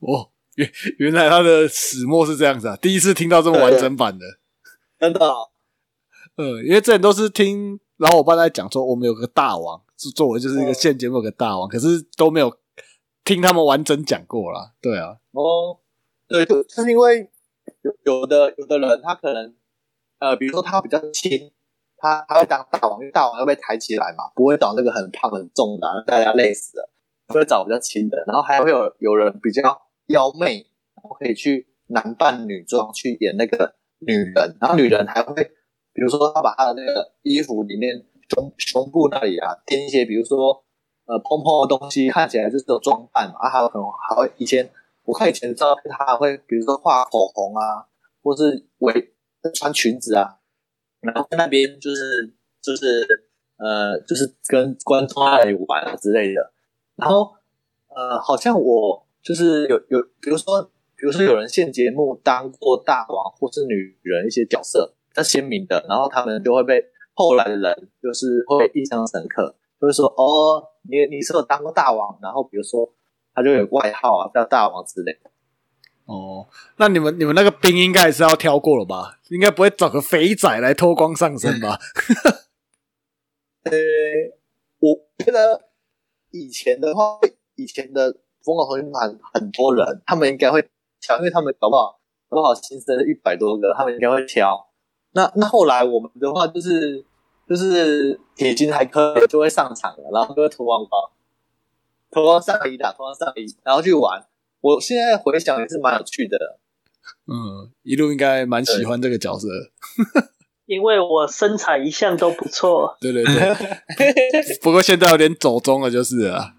[0.00, 2.76] 哦，原原来他的始末是这样子啊！
[2.76, 4.26] 第一次听到这么完整版的。
[5.00, 5.48] 真的哦、
[6.36, 12.58] 呃， 因为之前都是听老伙伴在讲说，我们有个大王，是作为就是一个现节目有个大王，可是都没有
[13.24, 14.74] 听他们完整讲过啦。
[14.82, 15.78] 对啊，哦，
[16.28, 17.30] 对，就就是因为
[17.80, 19.54] 有有的有的人他可能
[20.18, 21.50] 呃，比如说他比较轻，
[21.98, 26.90] 他他会当大王，因为大王要被抬起来嘛，不会找那个很胖很重的，大家累死了，
[27.28, 29.62] 会找比较轻的，然后还会有有人比较
[30.06, 35.44] 妖媚，然后可以去男扮女装去演那个女人，然后女人还会，
[35.92, 40.64] 比如说她把她的那个衣服里面胸胸部那里啊添一些，比如说
[41.06, 44.68] 呃蓬蓬的东西，看起来就是有装扮嘛，啊，还有可能还会以前
[45.04, 47.86] 我看以前的照片，她还会比如说画口红啊，
[48.22, 49.12] 或是围
[49.52, 50.38] 穿裙子啊，
[51.00, 53.06] 然后在那边就是就是
[53.56, 56.52] 呃就是跟观众那里玩啊之类的，
[56.96, 57.32] 然后
[57.88, 60.62] 呃好像我就是有有比如说
[60.96, 72.92] 比如说有人现节目当过大王或是女人一些角色比较鲜明的，然后他们就会被后来的人就是会印象深刻，就会说哦你你是有当过大王，然后比如说
[73.34, 75.30] 他就有外号啊叫大王之类的。
[76.06, 79.18] 哦，那你们你们那个兵应该也是要挑过了吧？
[79.28, 81.78] 应该不会找个肥仔来脱光上身吧？
[83.64, 83.72] 呃，
[84.78, 85.68] 我觉得
[86.30, 87.18] 以前的话，
[87.56, 90.62] 以前的疯狂同学团很多人，他们应该会
[91.00, 94.68] 挑，因为他们搞不好搞不好新生一百多个，他们应该会挑。
[95.10, 97.04] 那那后来我们的话就是
[97.48, 101.10] 就是体型还可以，就会上场了，然后就会脱光光，
[102.12, 104.24] 脱光上衣打，脱光上衣，然后去玩。
[104.60, 106.36] 我现在回想也是蛮有趣的。
[107.26, 109.48] 嗯，一路应该蛮喜欢这个角色。
[110.66, 112.96] 因为我身材一向都不错。
[113.00, 116.54] 对 对对， 不过现在有点走中了，就是了。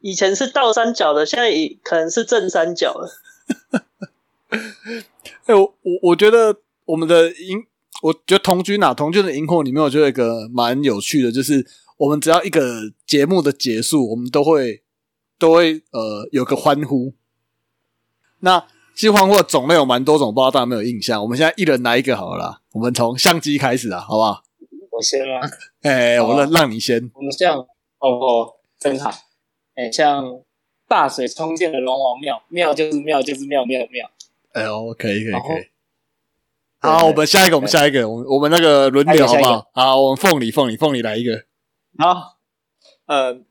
[0.00, 3.10] 以前是倒三角的，现在也可能是正三角了。
[5.46, 7.64] 哎、我我我觉得我们的萤，
[8.02, 14.82] 我觉得同居哪同居的萤火里面，我觉得一个蛮有趣的，就是我们只要一个节目的结束，我们都会
[15.38, 17.14] 都会呃有个欢呼。
[18.40, 21.20] 那其实欢呼的种类有蛮多种，不知道大家有没有印象？
[21.22, 24.42] 我们现在一人来一个好了啦，我们从相机开始啊，好不好？
[24.90, 25.40] 我先吗？
[25.82, 27.10] 哎、我让让你先。
[27.14, 27.66] 我们像哦
[27.98, 29.10] 哦，真好。
[29.74, 30.40] 哎，像
[30.86, 34.10] 大水冲进了龙王庙，庙就是庙就是庙庙庙。
[34.52, 35.66] 哎呦，可以可以可以。
[36.78, 39.70] 好，我们下一个，我们下一个，我们我们那个轮流好不好？
[39.72, 41.44] 好，我们凤梨凤梨凤梨来一个。
[41.98, 42.36] 好，
[43.06, 43.45] 嗯，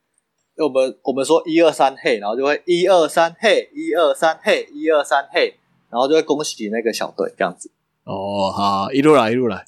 [0.58, 5.56] 我们我们说一二三嘿，然后就会一二三嘿，一二三嘿，一二三嘿，
[5.90, 7.72] 然后就会恭喜那个小队这样子。
[8.06, 9.66] 哦，好，一路来一路来。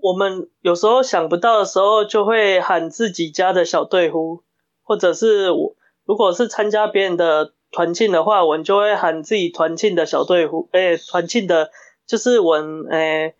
[0.00, 4.42] 我们有时候想不到的时候，就会喊自己家的小队呼，
[4.84, 5.74] 或者是我
[6.04, 11.70] 如果是参加别人的团庆的话，我们就会喊自己团庆的小队呼，诶、团庆的
[12.06, 13.34] 就是我们诶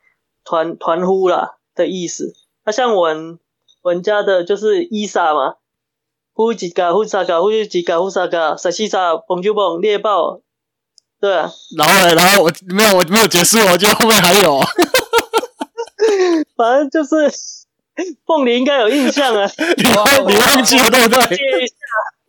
[0.45, 2.35] 团团呼啦的意思。
[2.65, 3.39] 那像我们
[3.83, 5.55] 我们家的就是伊莎嘛，
[6.37, 10.43] 呼几个呼三个呼几个呼三个，十四啥蹦就蹦猎豹，
[11.19, 14.61] 对啊，然后呢，然后我没有，我没有结束，我觉得后面还有。
[16.55, 17.11] 反正就是
[18.27, 19.51] 凤梨应该有印象啊。
[19.79, 21.37] 你忘你忘记了对不对？
[21.39, 21.75] 接一下，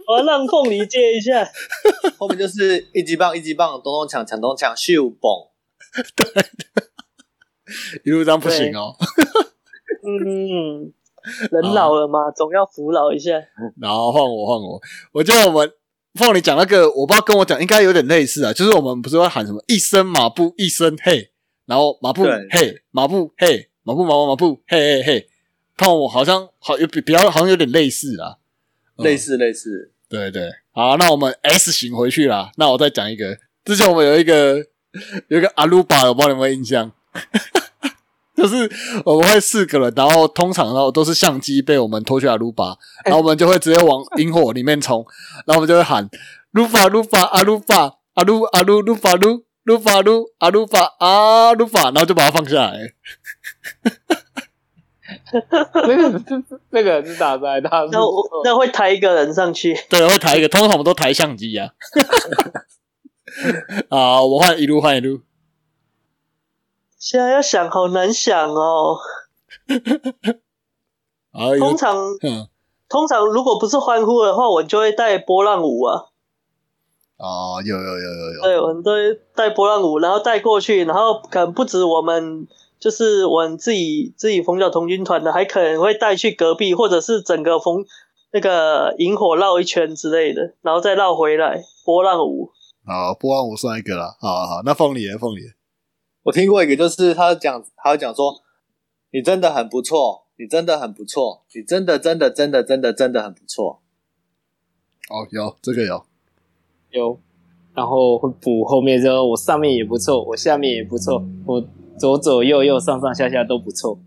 [0.08, 1.46] 我要让凤梨接一下。
[2.18, 5.50] 后面就是一级棒一级棒，咚咚锵锵咚锵咻嘣。
[8.06, 8.96] 一路这样不行哦。
[10.08, 10.94] 嗯，
[11.52, 13.32] 人老了嘛，总要扶老一下。
[13.82, 15.72] 然后换我换我，我觉得我们
[16.16, 21.32] 凤你讲那个，我不知道跟我讲应该有点类似啊，就是我们不是会喊什么一声马步一声嘿，
[21.66, 25.28] 然后马步嘿马步嘿马步马步马步嘿嘿嘿，
[25.76, 28.38] 看我好像好有比比较好像有点类似啊，
[28.98, 29.04] 嗯。
[29.04, 32.52] 类似类似，对对，好，那我们 S 型回去啦。
[32.58, 34.58] 那我再讲一个，之前我们有一个
[35.28, 36.92] 有一个阿鲁巴，我不知道你有没有印象，
[38.40, 38.70] 就是
[39.04, 45.04] 我们会四个人，然后通常然后都是相机被我们拖去阿鲁巴，然后我们就会直接往萤火里面冲，
[45.48, 46.08] 然后我们就会喊
[46.52, 52.94] 鲁法鲁法阿鲁法阿鲁阿鲁鲁法鲁鲁法鲁阿鲁法阿鲁法，然后就把它放下来。
[55.74, 61.70] 那个是那个是大赛大师那我那会抬一个人上去，对，会抬一个，通常我们都抬相机啊。
[63.90, 65.22] 啊，我换一路换一路。
[66.98, 68.98] 现在要想好难想哦。
[71.60, 72.48] 通常嗯，
[72.90, 76.06] 通常如果不是欢呼的话，我就会带波浪舞啊。
[77.18, 82.48] 哦，有有有有有，对，我们都会带波浪舞，然后带过去，然后可能不止我们，
[82.80, 87.84] 就是我们自己自己冯小童军团的，还可能会带去隔壁，或者是整个冯
[88.32, 92.52] 那个萤火绕一圈之类的，然后再绕回来波浪舞。
[92.86, 94.16] 好，波浪舞算一个啦。
[94.20, 95.50] 好好好，那凤梨呢凤梨呢，
[96.28, 98.44] 我听过一个，就是他讲，他会讲说，
[99.12, 103.82] 你真的很不错，你真的很不错，你真的真的真的真的真的很不错。
[105.10, 106.04] 哦，有这个有，
[106.90, 107.18] 有，
[107.74, 111.66] 然后会补后面之后，我上面也不错，我下面也不错，我
[111.98, 113.98] 左左右右上上下下都不错，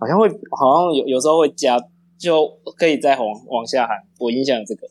[0.00, 1.78] 好像会好像有有时候会加，
[2.18, 3.98] 就可以再往往下喊。
[4.18, 4.88] 我印象有这个，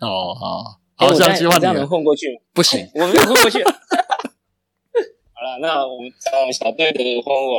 [0.00, 2.40] 哦好，哎好，我这样我这样相机换你了，能混过去吗？
[2.52, 3.62] 不行，我没有混过去。
[5.58, 7.58] 那我们从我们小队的混我，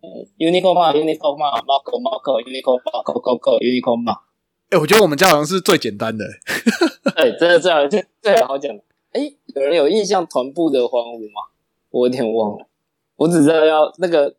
[0.00, 4.16] 呃，Unicorn 嘛，Unicorn 嘛，Marco Marco，Unicorn Marco Coco Unicorn 嘛，
[4.70, 6.24] 哎，我觉得我们家好像是最简单的，
[7.16, 8.82] 对， 真的最好最最好讲的。
[9.12, 9.20] 哎，
[9.54, 11.42] 有人有印象团部的欢呼吗？
[11.90, 12.66] 我有点忘了，
[13.16, 14.34] 我只知道要那个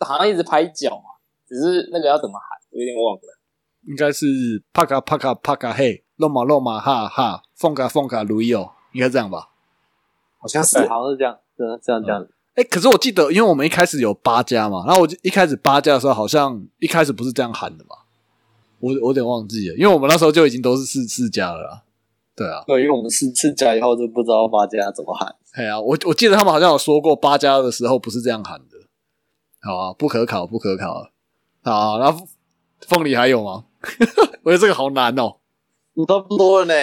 [0.00, 1.16] 好像一直拍脚嘛，
[1.46, 3.20] 只是那个要怎么喊，我有点忘了。
[3.86, 4.26] 应该是
[4.72, 9.50] 帕卡帕卡帕卡嘿，肉马肉马哈哈，凤卡凤卡如意哦，应该这样吧？
[10.38, 12.26] 好像是对，好像是这样，真的这样这样。
[12.56, 17.96] 哎，可是我记得，因为我们一开始有八家嘛，然后我就一开始八家的时候，好像一开始不是这样喊的嘛，
[18.80, 21.82] 我我有点忘记了，因为我们那时候就已经都是四四家了啦。
[22.34, 25.34] 对啊，对，因为我们四四家以后就不知道八家怎么喊。
[25.52, 28.76] 哎呀、我我记得他们好像有说过八家的时候不是这样喊的。
[29.62, 31.10] 好啊，不可考，不可考。
[31.62, 32.26] 好，然后
[32.80, 33.64] 凤梨还有吗？
[34.44, 35.36] 我觉得这个好难哦。
[36.06, 36.74] 差不多了呢，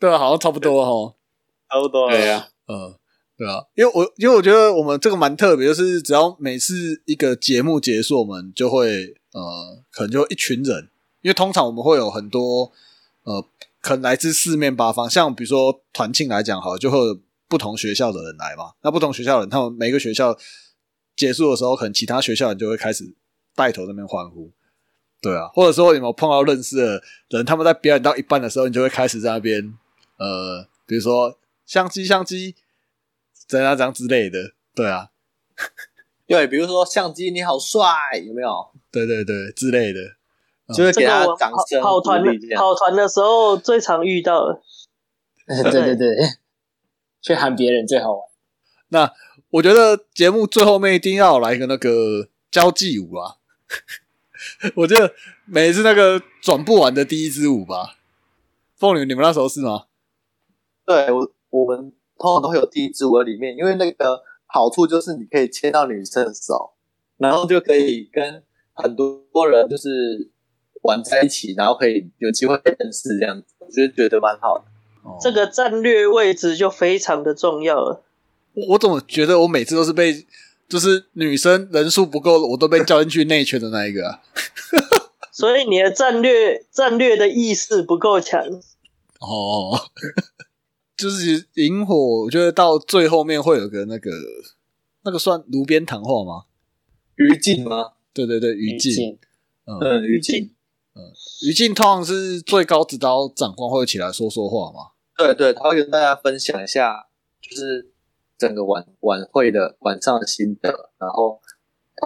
[0.00, 1.14] 对啊，好像差不多哦。
[1.68, 2.16] 差不多了。
[2.16, 2.94] 对啊，嗯，
[3.38, 10.88] 对啊，因为我因为我觉得我们这个蛮特别，就是只要每次一个节目结束，我们就会呃，可能就一群人，
[11.20, 12.72] 因为通常我们会有很多
[13.24, 13.44] 呃，
[13.82, 18.72] 可能来自四面八方，像比如说团庆来讲，好，就会有不同学校的人来嘛。
[18.82, 20.34] 那不同学校的人，他们每个学校
[21.14, 23.14] 结束的时候，可能其他学校人就会开始
[23.54, 24.50] 带头那边欢呼，
[25.20, 25.48] 对啊。
[25.48, 29.74] 或者说有没有碰到认识的人，他们在表演到一半的时候，你就会开始在那边
[30.16, 32.54] 呃，比如说相机相机
[33.46, 35.10] 怎样怎样之类的，对啊，
[36.26, 37.86] 对，比如说相机你好帅，
[38.26, 38.68] 有没有？
[38.90, 40.00] 对对对之类的。
[40.74, 42.20] 就是给他掌声跑跑团。
[42.56, 44.60] 跑团的时候最常遇到的。
[45.46, 46.08] 对 对对，
[47.22, 48.28] 去喊别人最好玩。
[48.88, 49.12] 那
[49.50, 53.36] 我觉得节目最后面一定要来一个那个交际舞啊！
[54.74, 57.98] 我觉得每次那个转不完的第一支舞吧，
[58.76, 59.84] 凤女，你们那时候是吗？
[60.84, 66.72] 对我，我们通常都会有第一支舞里面，因为那个好处就是你可以牵到女生的手，
[67.18, 68.42] 然后就可以跟
[68.72, 70.30] 很多人就是
[70.82, 74.64] 玩在一起，然后可以有机会认识这样子，我觉得觉得蛮好的。
[75.02, 78.02] 哦这个战略位置就非常的重要了。
[78.54, 80.26] 我我怎么觉得我每次都是被，
[80.68, 84.20] 就是女生人数不够，我都被叫进去内圈的那一个啊！
[85.30, 88.42] 所以你的战略战略的意识不够强。
[89.20, 89.78] 哦，
[90.96, 94.10] 就是萤火，我觉得到最后面会有个那个
[95.04, 96.44] 那个算炉边谈话吗？
[97.16, 97.92] 于静吗？
[98.14, 99.18] 对对对，于静，
[99.66, 100.54] 嗯，嗯，于静，
[101.46, 104.92] 于静通常是最高指导长官会起来说说话嘛。
[105.16, 107.08] 对对，他会跟大家分享一下，
[107.40, 107.92] 就是
[108.38, 111.40] 整个晚晚会的晚上的心得，然后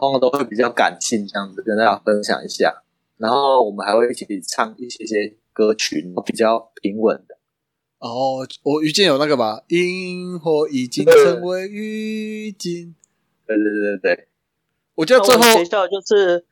[0.01, 2.83] 通常都会比较感性这样子跟大家分享一下，
[3.17, 7.37] 然后我们还会一起唱一些些歌曲，比较平稳的。
[8.01, 12.95] 哦，我于静有那个吧，萤火已经成为雨景。
[13.47, 14.29] 对对对对对，
[14.95, 16.45] 我记得最后学校就是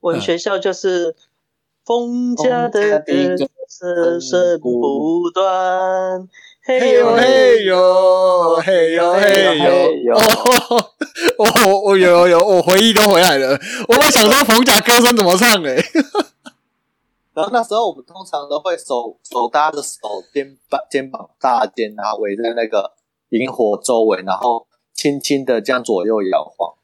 [0.00, 1.14] 我们学校就是
[1.84, 3.36] 风家的歌
[3.68, 6.26] 声声不断，
[6.64, 9.58] 嘿嘿呦嘿呦嘿呦嘿
[10.04, 10.20] 呦，哦，
[11.38, 13.58] 我我有有有，我回忆都回来了。
[13.88, 15.84] 我在想说冯甲歌声怎么唱诶、
[17.38, 19.96] 然后那时候我们通常都会手手搭着手，
[20.34, 22.90] 肩膀肩膀搭肩，然后围在那个
[23.28, 26.74] 萤火周围，然后轻轻的这样左右摇晃。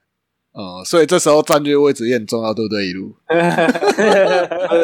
[0.53, 2.87] 嗯，所以这时候战略位置也很重要，对不对？
[2.87, 3.17] 一路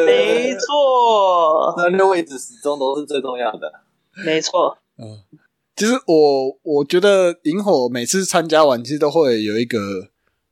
[0.05, 3.71] 没错，那个位置始终都是最重要的。
[4.25, 5.23] 没错，嗯，
[5.77, 9.77] 其实我我觉得萤火每次参加完，其实都会有一个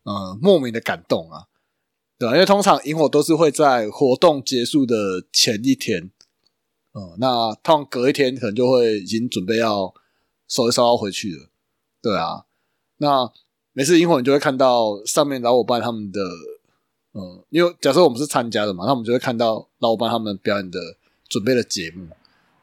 [0.04, 1.48] 呃莫名的感动啊，
[2.20, 6.12] 对吧、因为通常萤火都是会在活动结束的前一天，
[6.94, 9.94] 嗯，那通常隔一天可能就会已经准备要
[10.46, 11.48] 收一收要回去了，
[12.02, 12.44] 对啊，
[12.98, 13.32] 那
[13.72, 16.20] 每次萤火你就会看到上面老伙伴他们的，
[17.14, 20.98] 嗯，因为假设我们是参加的嘛，那我们就会看到老伙伴他们表演的
[21.30, 22.06] 准备的节目，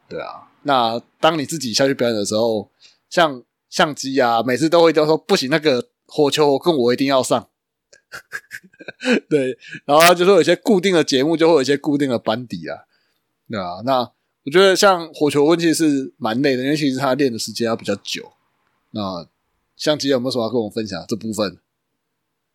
[0.07, 0.51] 对啊。
[0.61, 2.69] 那当你自己下去表演的时候，
[3.09, 3.41] 像
[3.71, 7.49] 相机啊，每次都会都说不行，那个火球跟我一定要上。
[9.29, 12.85] 对，然后他就说有些固定的节目就会有一些固定的班底啊，
[13.49, 13.81] 对啊。
[13.85, 13.99] 那
[14.45, 18.31] 我觉得像火球问其实是蛮累的，因为其实他练的时间要比较久。
[18.91, 19.27] 那
[19.75, 21.59] 相机有没有什么要跟我分享这部分？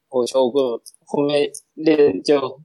[0.09, 2.61] 我球过后面练就，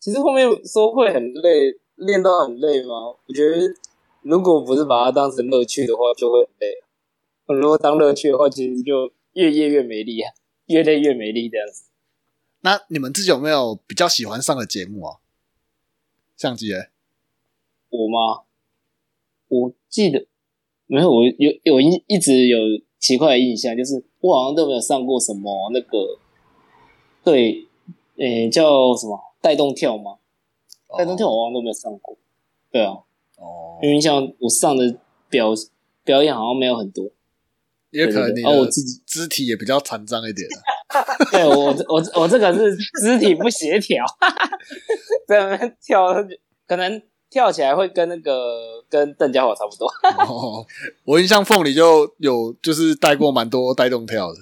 [0.00, 2.94] 其实后面说会很累，练到很累吗？
[3.26, 3.56] 我觉得
[4.22, 6.74] 如果不是把它当成乐趣的话，就会很累。
[7.60, 10.32] 如果当乐趣的话，其实就越夜越美丽啊，
[10.66, 11.84] 越累越美丽这样子。
[12.60, 15.18] 那你们自己有没有比较喜欢上的节目啊？
[16.36, 16.90] 相机诶，
[17.90, 18.42] 我吗？
[19.48, 20.26] 我记得
[20.86, 22.58] 没有，我有有一一直有
[22.98, 26.18] 奇怪的印象，就是我好像都没有上过什么那个，
[27.24, 27.66] 对，
[28.16, 30.18] 诶、叫什么带动跳吗？
[30.96, 32.16] 带动跳我好像都没有上过。
[32.70, 32.92] 对啊，
[33.36, 34.98] 哦，因为像我上的
[35.28, 35.52] 表
[36.04, 37.10] 表演好像没有很多。
[37.90, 40.58] 也可能你哦我的自己肢体也比较残障一点啊。
[41.30, 44.04] 对我我我这个是肢体不协调，
[45.26, 46.06] 在那边跳，
[46.66, 49.86] 可能跳起来会跟那个跟邓家华差不多。
[50.26, 50.64] 哦，
[51.04, 54.38] 我印象凤里就有就是带过蛮多带动跳的。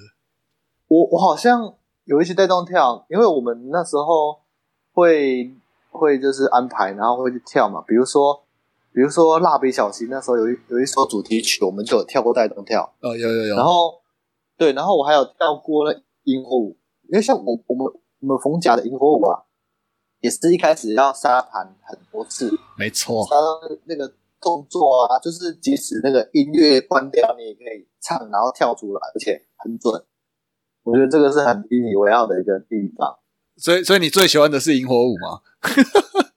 [0.87, 1.73] 我我好像
[2.05, 4.39] 有一些带动跳，因为我们那时候
[4.93, 5.51] 会
[5.91, 7.83] 会就是安排，然后会去跳嘛。
[7.85, 8.41] 比如说，
[8.93, 12.89] 比如说蜡笔小新那时候有一有一首主题曲，我们就有跳过带动跳。
[13.01, 13.55] 哦，有有有。
[13.57, 13.99] 然后
[14.57, 16.77] 对，然后我还有跳过那萤火舞，
[17.09, 17.85] 因为像我我们
[18.19, 19.43] 我们冯甲的萤火舞啊，
[20.19, 23.35] 也是一开始要沙盘很多次，没错，他
[23.85, 30.03] 那个动作啊，就是即使那个音乐关掉，你也可以唱，然后跳出来，而且很准。
[30.83, 33.17] 我觉得这个是很引以为傲的一个地方，
[33.57, 35.41] 所以所以你最喜欢的是萤火舞吗？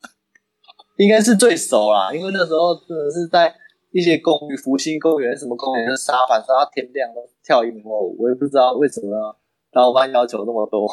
[0.98, 3.54] 应该是最熟啦，因为那时候真的是在
[3.90, 9.36] 一些公园，福星公园什么公园，沙反杀到天亮都跳萤火舞，我也不知道为什么
[9.72, 10.88] 老板要求那么多。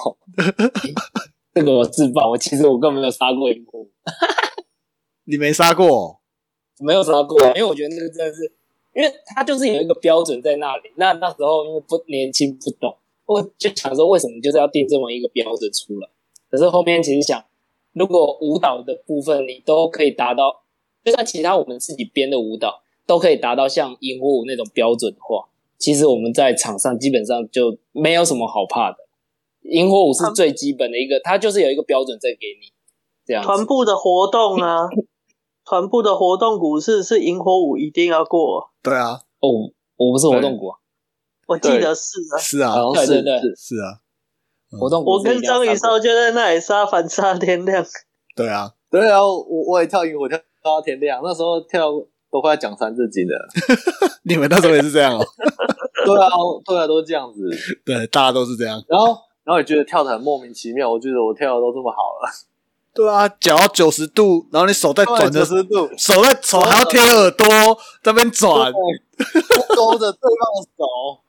[1.54, 3.86] 这个我自爆，我其实我根本没有杀过萤火，
[5.24, 6.20] 你没杀过？
[6.80, 8.54] 没有杀过，因为我觉得那个真的是，
[8.94, 10.92] 因为它就是有一个标准在那里。
[10.98, 16.08] 那那时候因为不年轻不懂，我就想说为什么就是要定这么一个标准出来？
[16.52, 17.44] 可是后面其实想，
[17.94, 20.62] 如果舞蹈的部分你都可以达到，
[21.04, 28.98] 就算其他我们自己编的舞蹈都可以达到像萤火舞那种标准的话，其实我们在场上基本上就没有什么好怕的。
[29.62, 32.72] 萤火舞是最基本的一个，它就是有一个标准在给你
[33.26, 33.48] 这样子。
[33.48, 34.88] 团部的活动啊，
[35.66, 39.50] 团部的活动股是是萤火舞一定要过，对啊，哦，
[39.98, 40.80] 我不是活动股啊，
[41.48, 42.40] 我记得是啊。
[42.40, 43.56] 是啊，是对对对是。
[43.56, 44.00] 是啊，
[44.80, 47.86] 活动股我跟张宇超就在那里杀反杀天亮，
[48.36, 51.92] 对啊，对啊，我我也跳萤火跳跳到天亮，那时候跳
[52.38, 53.48] 都快讲三字经了。
[54.24, 55.26] 你们那时候也是这样哦？
[56.06, 56.30] 对啊，
[56.66, 57.50] 对啊，都是这样子。
[57.84, 58.82] 对，大家都是这样。
[58.88, 59.08] 然后
[59.44, 62.30] 然后也觉得跳的很莫名其妙，我觉得我跳的都这么好了，
[62.94, 67.48] 对啊，脚要九十度，然后你手在转的九十度，手在手还要贴耳朵，
[68.04, 68.72] 在那边转。
[69.76, 71.22] 勾着对方的手。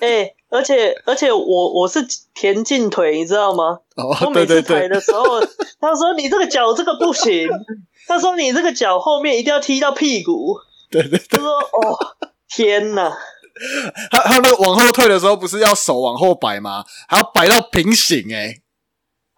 [0.00, 2.04] 哎、而且而且我我是
[2.34, 3.78] 田径腿，你知道吗？
[3.96, 5.40] 哦我，每次踩对对对，的时候，
[5.80, 7.48] 他说你这个脚这个不行，
[8.08, 10.56] 他说你这个脚后面一定要踢到屁股，
[10.90, 12.16] 对对对，他说哦
[12.48, 13.16] 天哪，
[14.10, 16.84] 他他那个往后退的时候，不是要手往后摆吗？
[17.06, 18.60] 还要摆到平行哎、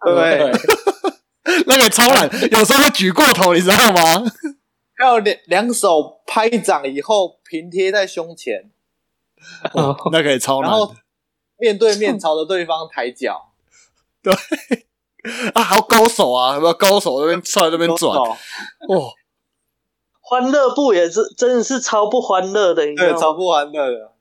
[0.05, 0.51] 对，
[1.67, 4.23] 那个超难，有时候会举过头，你知道吗？
[4.99, 8.69] 要两两手拍掌以后平贴在胸前，
[10.11, 10.95] 那可以超难然后
[11.57, 13.51] 面对面朝着对方抬脚，
[15.53, 16.73] 啊，还有高手啊，有没有？
[16.73, 18.17] 勾手那边出来那边转？
[18.17, 18.29] 哇。
[18.89, 19.11] 哦，
[20.19, 24.11] 欢乐部也是真的是超不欢乐的，对，超不欢乐的。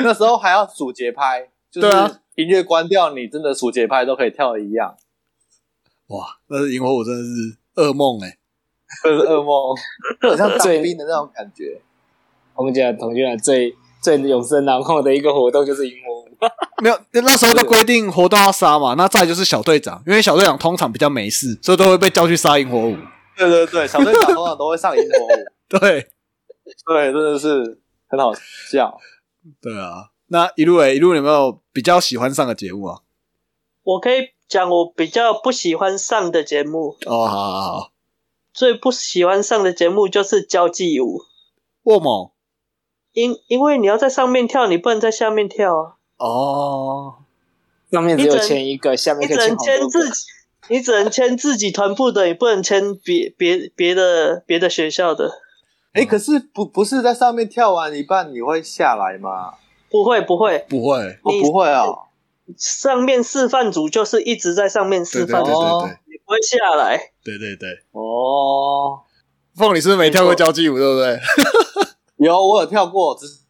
[0.00, 2.18] 那时候还要数节拍， 就是对啊。
[2.34, 4.96] 音乐关掉，你真的数节拍都可以跳的一样，
[6.06, 8.38] 哇，那是萤火舞真的是噩梦哎、
[9.02, 9.76] 这是噩梦，
[10.22, 11.78] 就 很像当兵的那种感觉。
[12.54, 16.21] 我们讲同学啊最最永生难忘的一个活动就是萤火舞，
[16.82, 22.96] 没有，那时候都规定活动要杀嘛，那再就是小队长，因为小队长通常比较没事，所以都会被叫去杀萤火舞。
[23.36, 25.28] 对对对，小队长通常都会上萤火舞，
[25.78, 26.08] 对，
[26.86, 28.32] 对，真的是很好
[28.70, 28.98] 笑。
[29.60, 30.10] 对啊。
[30.28, 33.00] 那一路诶，一路有没有比较喜欢上的节目啊？
[33.82, 37.92] 我可以讲我比较不喜欢上的节目，哦，好好好，
[38.54, 41.20] 最不喜欢上的节目就是交际舞，
[41.82, 42.32] 沃某
[43.12, 47.14] 因因为你要在上面跳，你不能在下面跳啊，哦，
[47.90, 50.00] 上面只有签一个，下面可以你只能签好多个。
[50.00, 50.24] 签自己，
[50.68, 55.30] 你只能签自己团部的，你不能签别别别的别的学校的，
[55.92, 59.54] 哎，可是不不是在上面跳完一半你会下来吗？
[59.90, 61.84] 不会不会，不会，哦，你不会啊，
[62.56, 67.10] 上面示范组就是一直在上面对对对示范，对哦对你不会下来。
[67.22, 67.68] 对对对。
[67.90, 69.02] 哦，
[69.54, 71.20] 凤，你是不是没跳过交际舞，对不对？
[72.26, 73.40] 有我有跳过，只是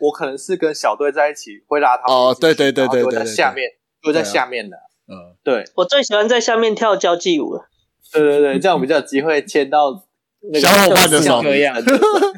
[0.00, 3.68] 我可能是跟小队在一起，会拉他们哦对对对对对对在下面，
[4.02, 4.76] 就在下面的，
[5.08, 5.64] 嗯，对。
[5.74, 7.68] 我最喜欢在下面跳交际舞了，
[8.12, 10.04] 对对对， 这样比较有机会牵到
[10.52, 11.20] 那个小伙伴的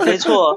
[0.04, 0.56] 没错，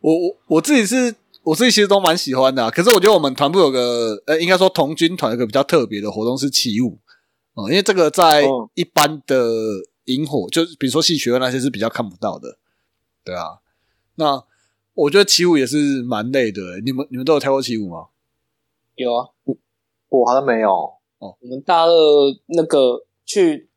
[0.00, 6.98] 我我我自己是，我自己其实都蛮喜欢的啊、可是我觉得我们团部有个，呃，应该说童军团有个比较特别的活动是起舞，
[7.54, 8.70] 哦、因为这个在哦。
[8.74, 9.44] 一般的
[10.04, 12.58] 萤火，就是比如说戏曲会那些是比较看不到的，
[13.24, 13.58] 对啊。
[14.16, 14.44] 那
[14.94, 18.08] 我觉得起舞也是蛮累的、你们你们都有跳过起舞吗？
[18.94, 19.28] 有啊，
[20.08, 20.70] 我好像没有，
[21.18, 21.92] 哦我们大二
[22.48, 23.68] 那个去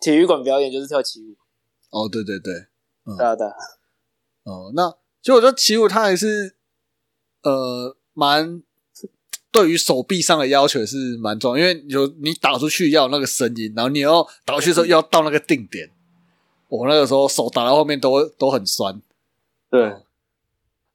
[0.00, 1.36] 体育馆表演就是跳起舞，
[1.90, 2.52] 哦，对对对，
[3.16, 3.54] 对啊对啊，
[4.42, 4.90] 哦，那
[5.22, 6.56] 其实我觉得起舞它还是
[7.42, 8.62] 呃蛮
[9.52, 15.90] 对于手臂上的要求也是蛮重要，因为有你打出去要有那个声音，然后你要打出去的时候要到那个定点。
[16.68, 19.00] 我那个时候手打到后面都都很酸。
[19.70, 19.96] 对，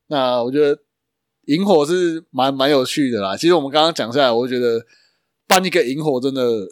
[0.06, 0.80] 那我觉得
[1.46, 3.36] 萤火是蛮蛮有趣的啦。
[3.36, 4.84] 其实我们刚刚讲下来，我觉得
[5.46, 6.68] 办一个萤火真的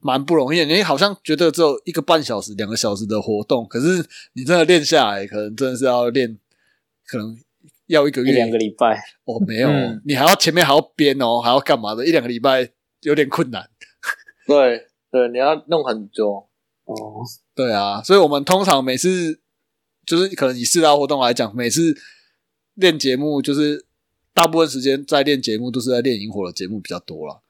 [0.00, 0.64] 蛮不容易的。
[0.64, 6.38] 你好像觉得只有一个半小时、两个小时的活动，可是你真的练下来，可能真的是要练，
[7.06, 7.38] 可能
[7.86, 12.06] 要一个月、两个礼拜，哦，没有，嗯你还要前面还要编哦，还要干嘛的？
[12.06, 12.70] 一两个礼拜
[13.02, 13.68] 有点困难。
[14.46, 16.48] 对对，你要弄很久，
[16.84, 17.22] 哦，
[17.54, 19.38] 对啊，所以我们通常每次
[20.06, 21.96] 就是可能以四大活动来讲，每次
[22.74, 23.86] 练节目就是
[24.32, 27.42] 大部分时间在练节目都是在练萤火的节目比较多了。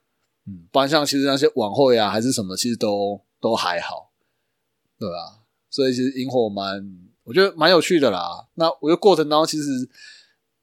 [0.46, 4.12] 嗯，不然像其实那些晚会啊还是什么，其实都都还好，
[4.98, 5.40] 对啊。
[5.70, 6.84] 所以其实萤火蛮，
[7.24, 8.48] 我觉得蛮有趣的啦。
[8.56, 9.88] 那我觉得过程当中，其实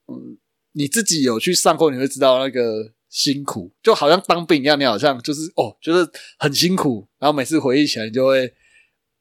[0.08, 0.38] 嗯，
[0.74, 8.54] 你自己有去上过，你会知道那个辛苦，就好像当兵一样，你好像就是哦，觉得很辛苦，然后每次回忆起来，你就会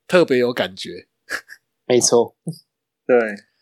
[0.06, 1.08] 特别有感觉。
[1.88, 2.34] 没错，
[3.06, 3.16] 对，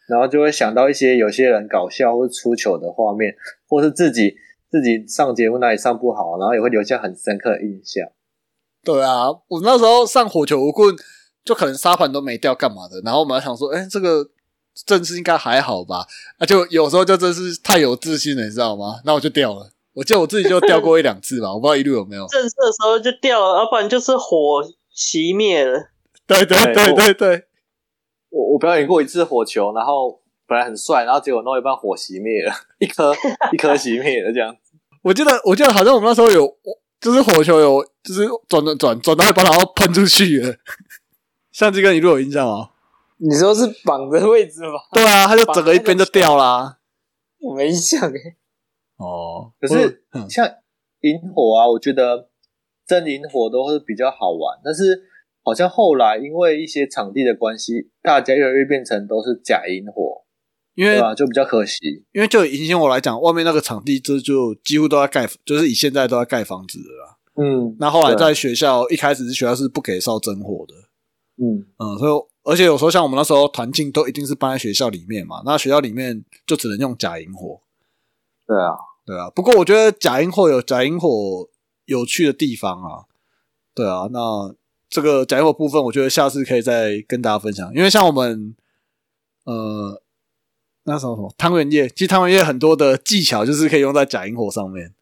[0.08, 3.34] 然后就会想到一些有些人搞笑或出糗的画面，
[3.68, 4.34] 或是自己
[4.68, 8.08] 自己上节目那里上不好，然后也会留下很深刻的印象。
[8.84, 10.94] 对啊，我那时候上火球无棍，
[11.44, 13.00] 就可能沙盘都没掉，干嘛的？
[13.04, 14.28] 然后我们还想说，哎，这个
[14.84, 16.06] 正式应该还好吧？
[16.38, 19.00] 啊，就有时候就真是太有自信了，你知道吗？
[19.04, 19.70] 那我就掉了。
[19.94, 22.26] 我记得我自己就掉过一两次吧，我不知道一路有没有。
[22.26, 24.62] 正式的时候就掉了，要不然就是火
[24.94, 25.88] 熄灭了。
[26.26, 27.44] 对对对对对，
[28.36, 33.14] 我我表演过一次火球，然后本来很帅，然后结果弄一半火熄灭了， 一颗
[33.52, 34.54] 一颗熄灭了这样。
[35.02, 36.46] 我记得我记得好像我们那时候有，
[37.00, 40.54] 就是火球有，就是转转转转到一半，然后喷出去了。
[41.52, 42.70] 相机跟一路有印象吗？
[43.18, 44.74] 你说是绑的位置吗？
[44.92, 46.78] 对啊，它就整个一边就掉啦。
[47.40, 48.36] 我没印象诶。
[48.98, 50.46] 哦，可是像
[51.00, 52.28] 萤火啊，我觉得
[52.86, 55.02] 真萤火都是比较好玩，但是
[55.46, 60.24] 好像后来因为一些场地的关系，大家越来越变成都是假萤火，
[60.74, 61.14] 因为对吧？
[61.14, 62.04] 就比较可惜。
[62.10, 67.16] 因为就以萤火来讲，外面那个场地这就几乎都在盖，就是以现在都在盖房子的啦。
[67.38, 70.74] 嗯那后来在学校一开始是学校是不给烧真火的，
[71.36, 77.60] 嗯，嗯，所以而且有时候像我们那时候团庆都一定是办在学校里面嘛，那学校里面就只能用假萤火，
[78.48, 78.74] 对啊，
[79.04, 79.30] 对啊。
[79.30, 81.48] 不过我觉得假萤火有假萤火
[81.84, 83.04] 有趣的地方啊，
[83.74, 84.08] 对啊。
[84.10, 84.54] 那
[84.88, 88.54] 这个假萤火部分，我觉得下次可以再跟大家分享，因为像我们
[89.44, 90.02] 呃
[90.84, 94.92] 那什么什么汤圆叶，其实汤圆叶很多的技巧就是可以用在假萤火上面。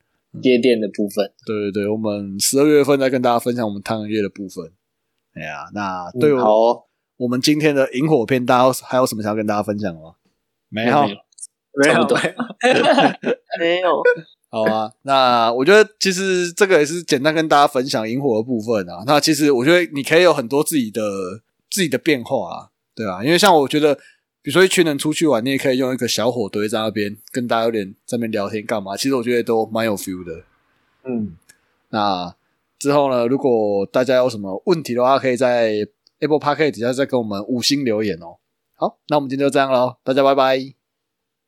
[0.43, 4.73] 夜店的部分，对对对，我们十二月份再跟大家分享我们汤圆叶的部分。
[5.35, 6.83] 哎呀，那对我、嗯好哦，
[7.19, 10.15] 我们今天的萤火片，大家还有什么想要跟大家分享的吗？
[10.69, 12.85] 没有，没有差不多没有，
[13.61, 14.03] 没有，
[14.55, 14.93] 好啊。
[15.03, 19.03] 那我觉得其实这个也是简单跟大家分享萤火的部分啊。
[19.07, 21.01] 那其实我觉得你可以有很多自己的
[21.69, 23.95] 自己的变化啊，对啊，因为像我觉得，
[24.43, 30.45] 比如说一群人出去玩，你也可以用一个小火堆在那边跟大家有点在那边聊天干嘛，其实我觉得都蛮有 feel 的。
[31.05, 31.37] 嗯，
[31.91, 32.35] 那
[32.79, 35.87] 之后呢，如果大家有什么问题的话，可以在
[36.21, 38.37] Apple Park 底下再跟我们五星留言哦。
[38.77, 40.59] 好，那我们今天就这样喽，大家拜拜。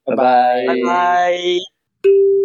[0.04, 2.35] 拜拜拜拜。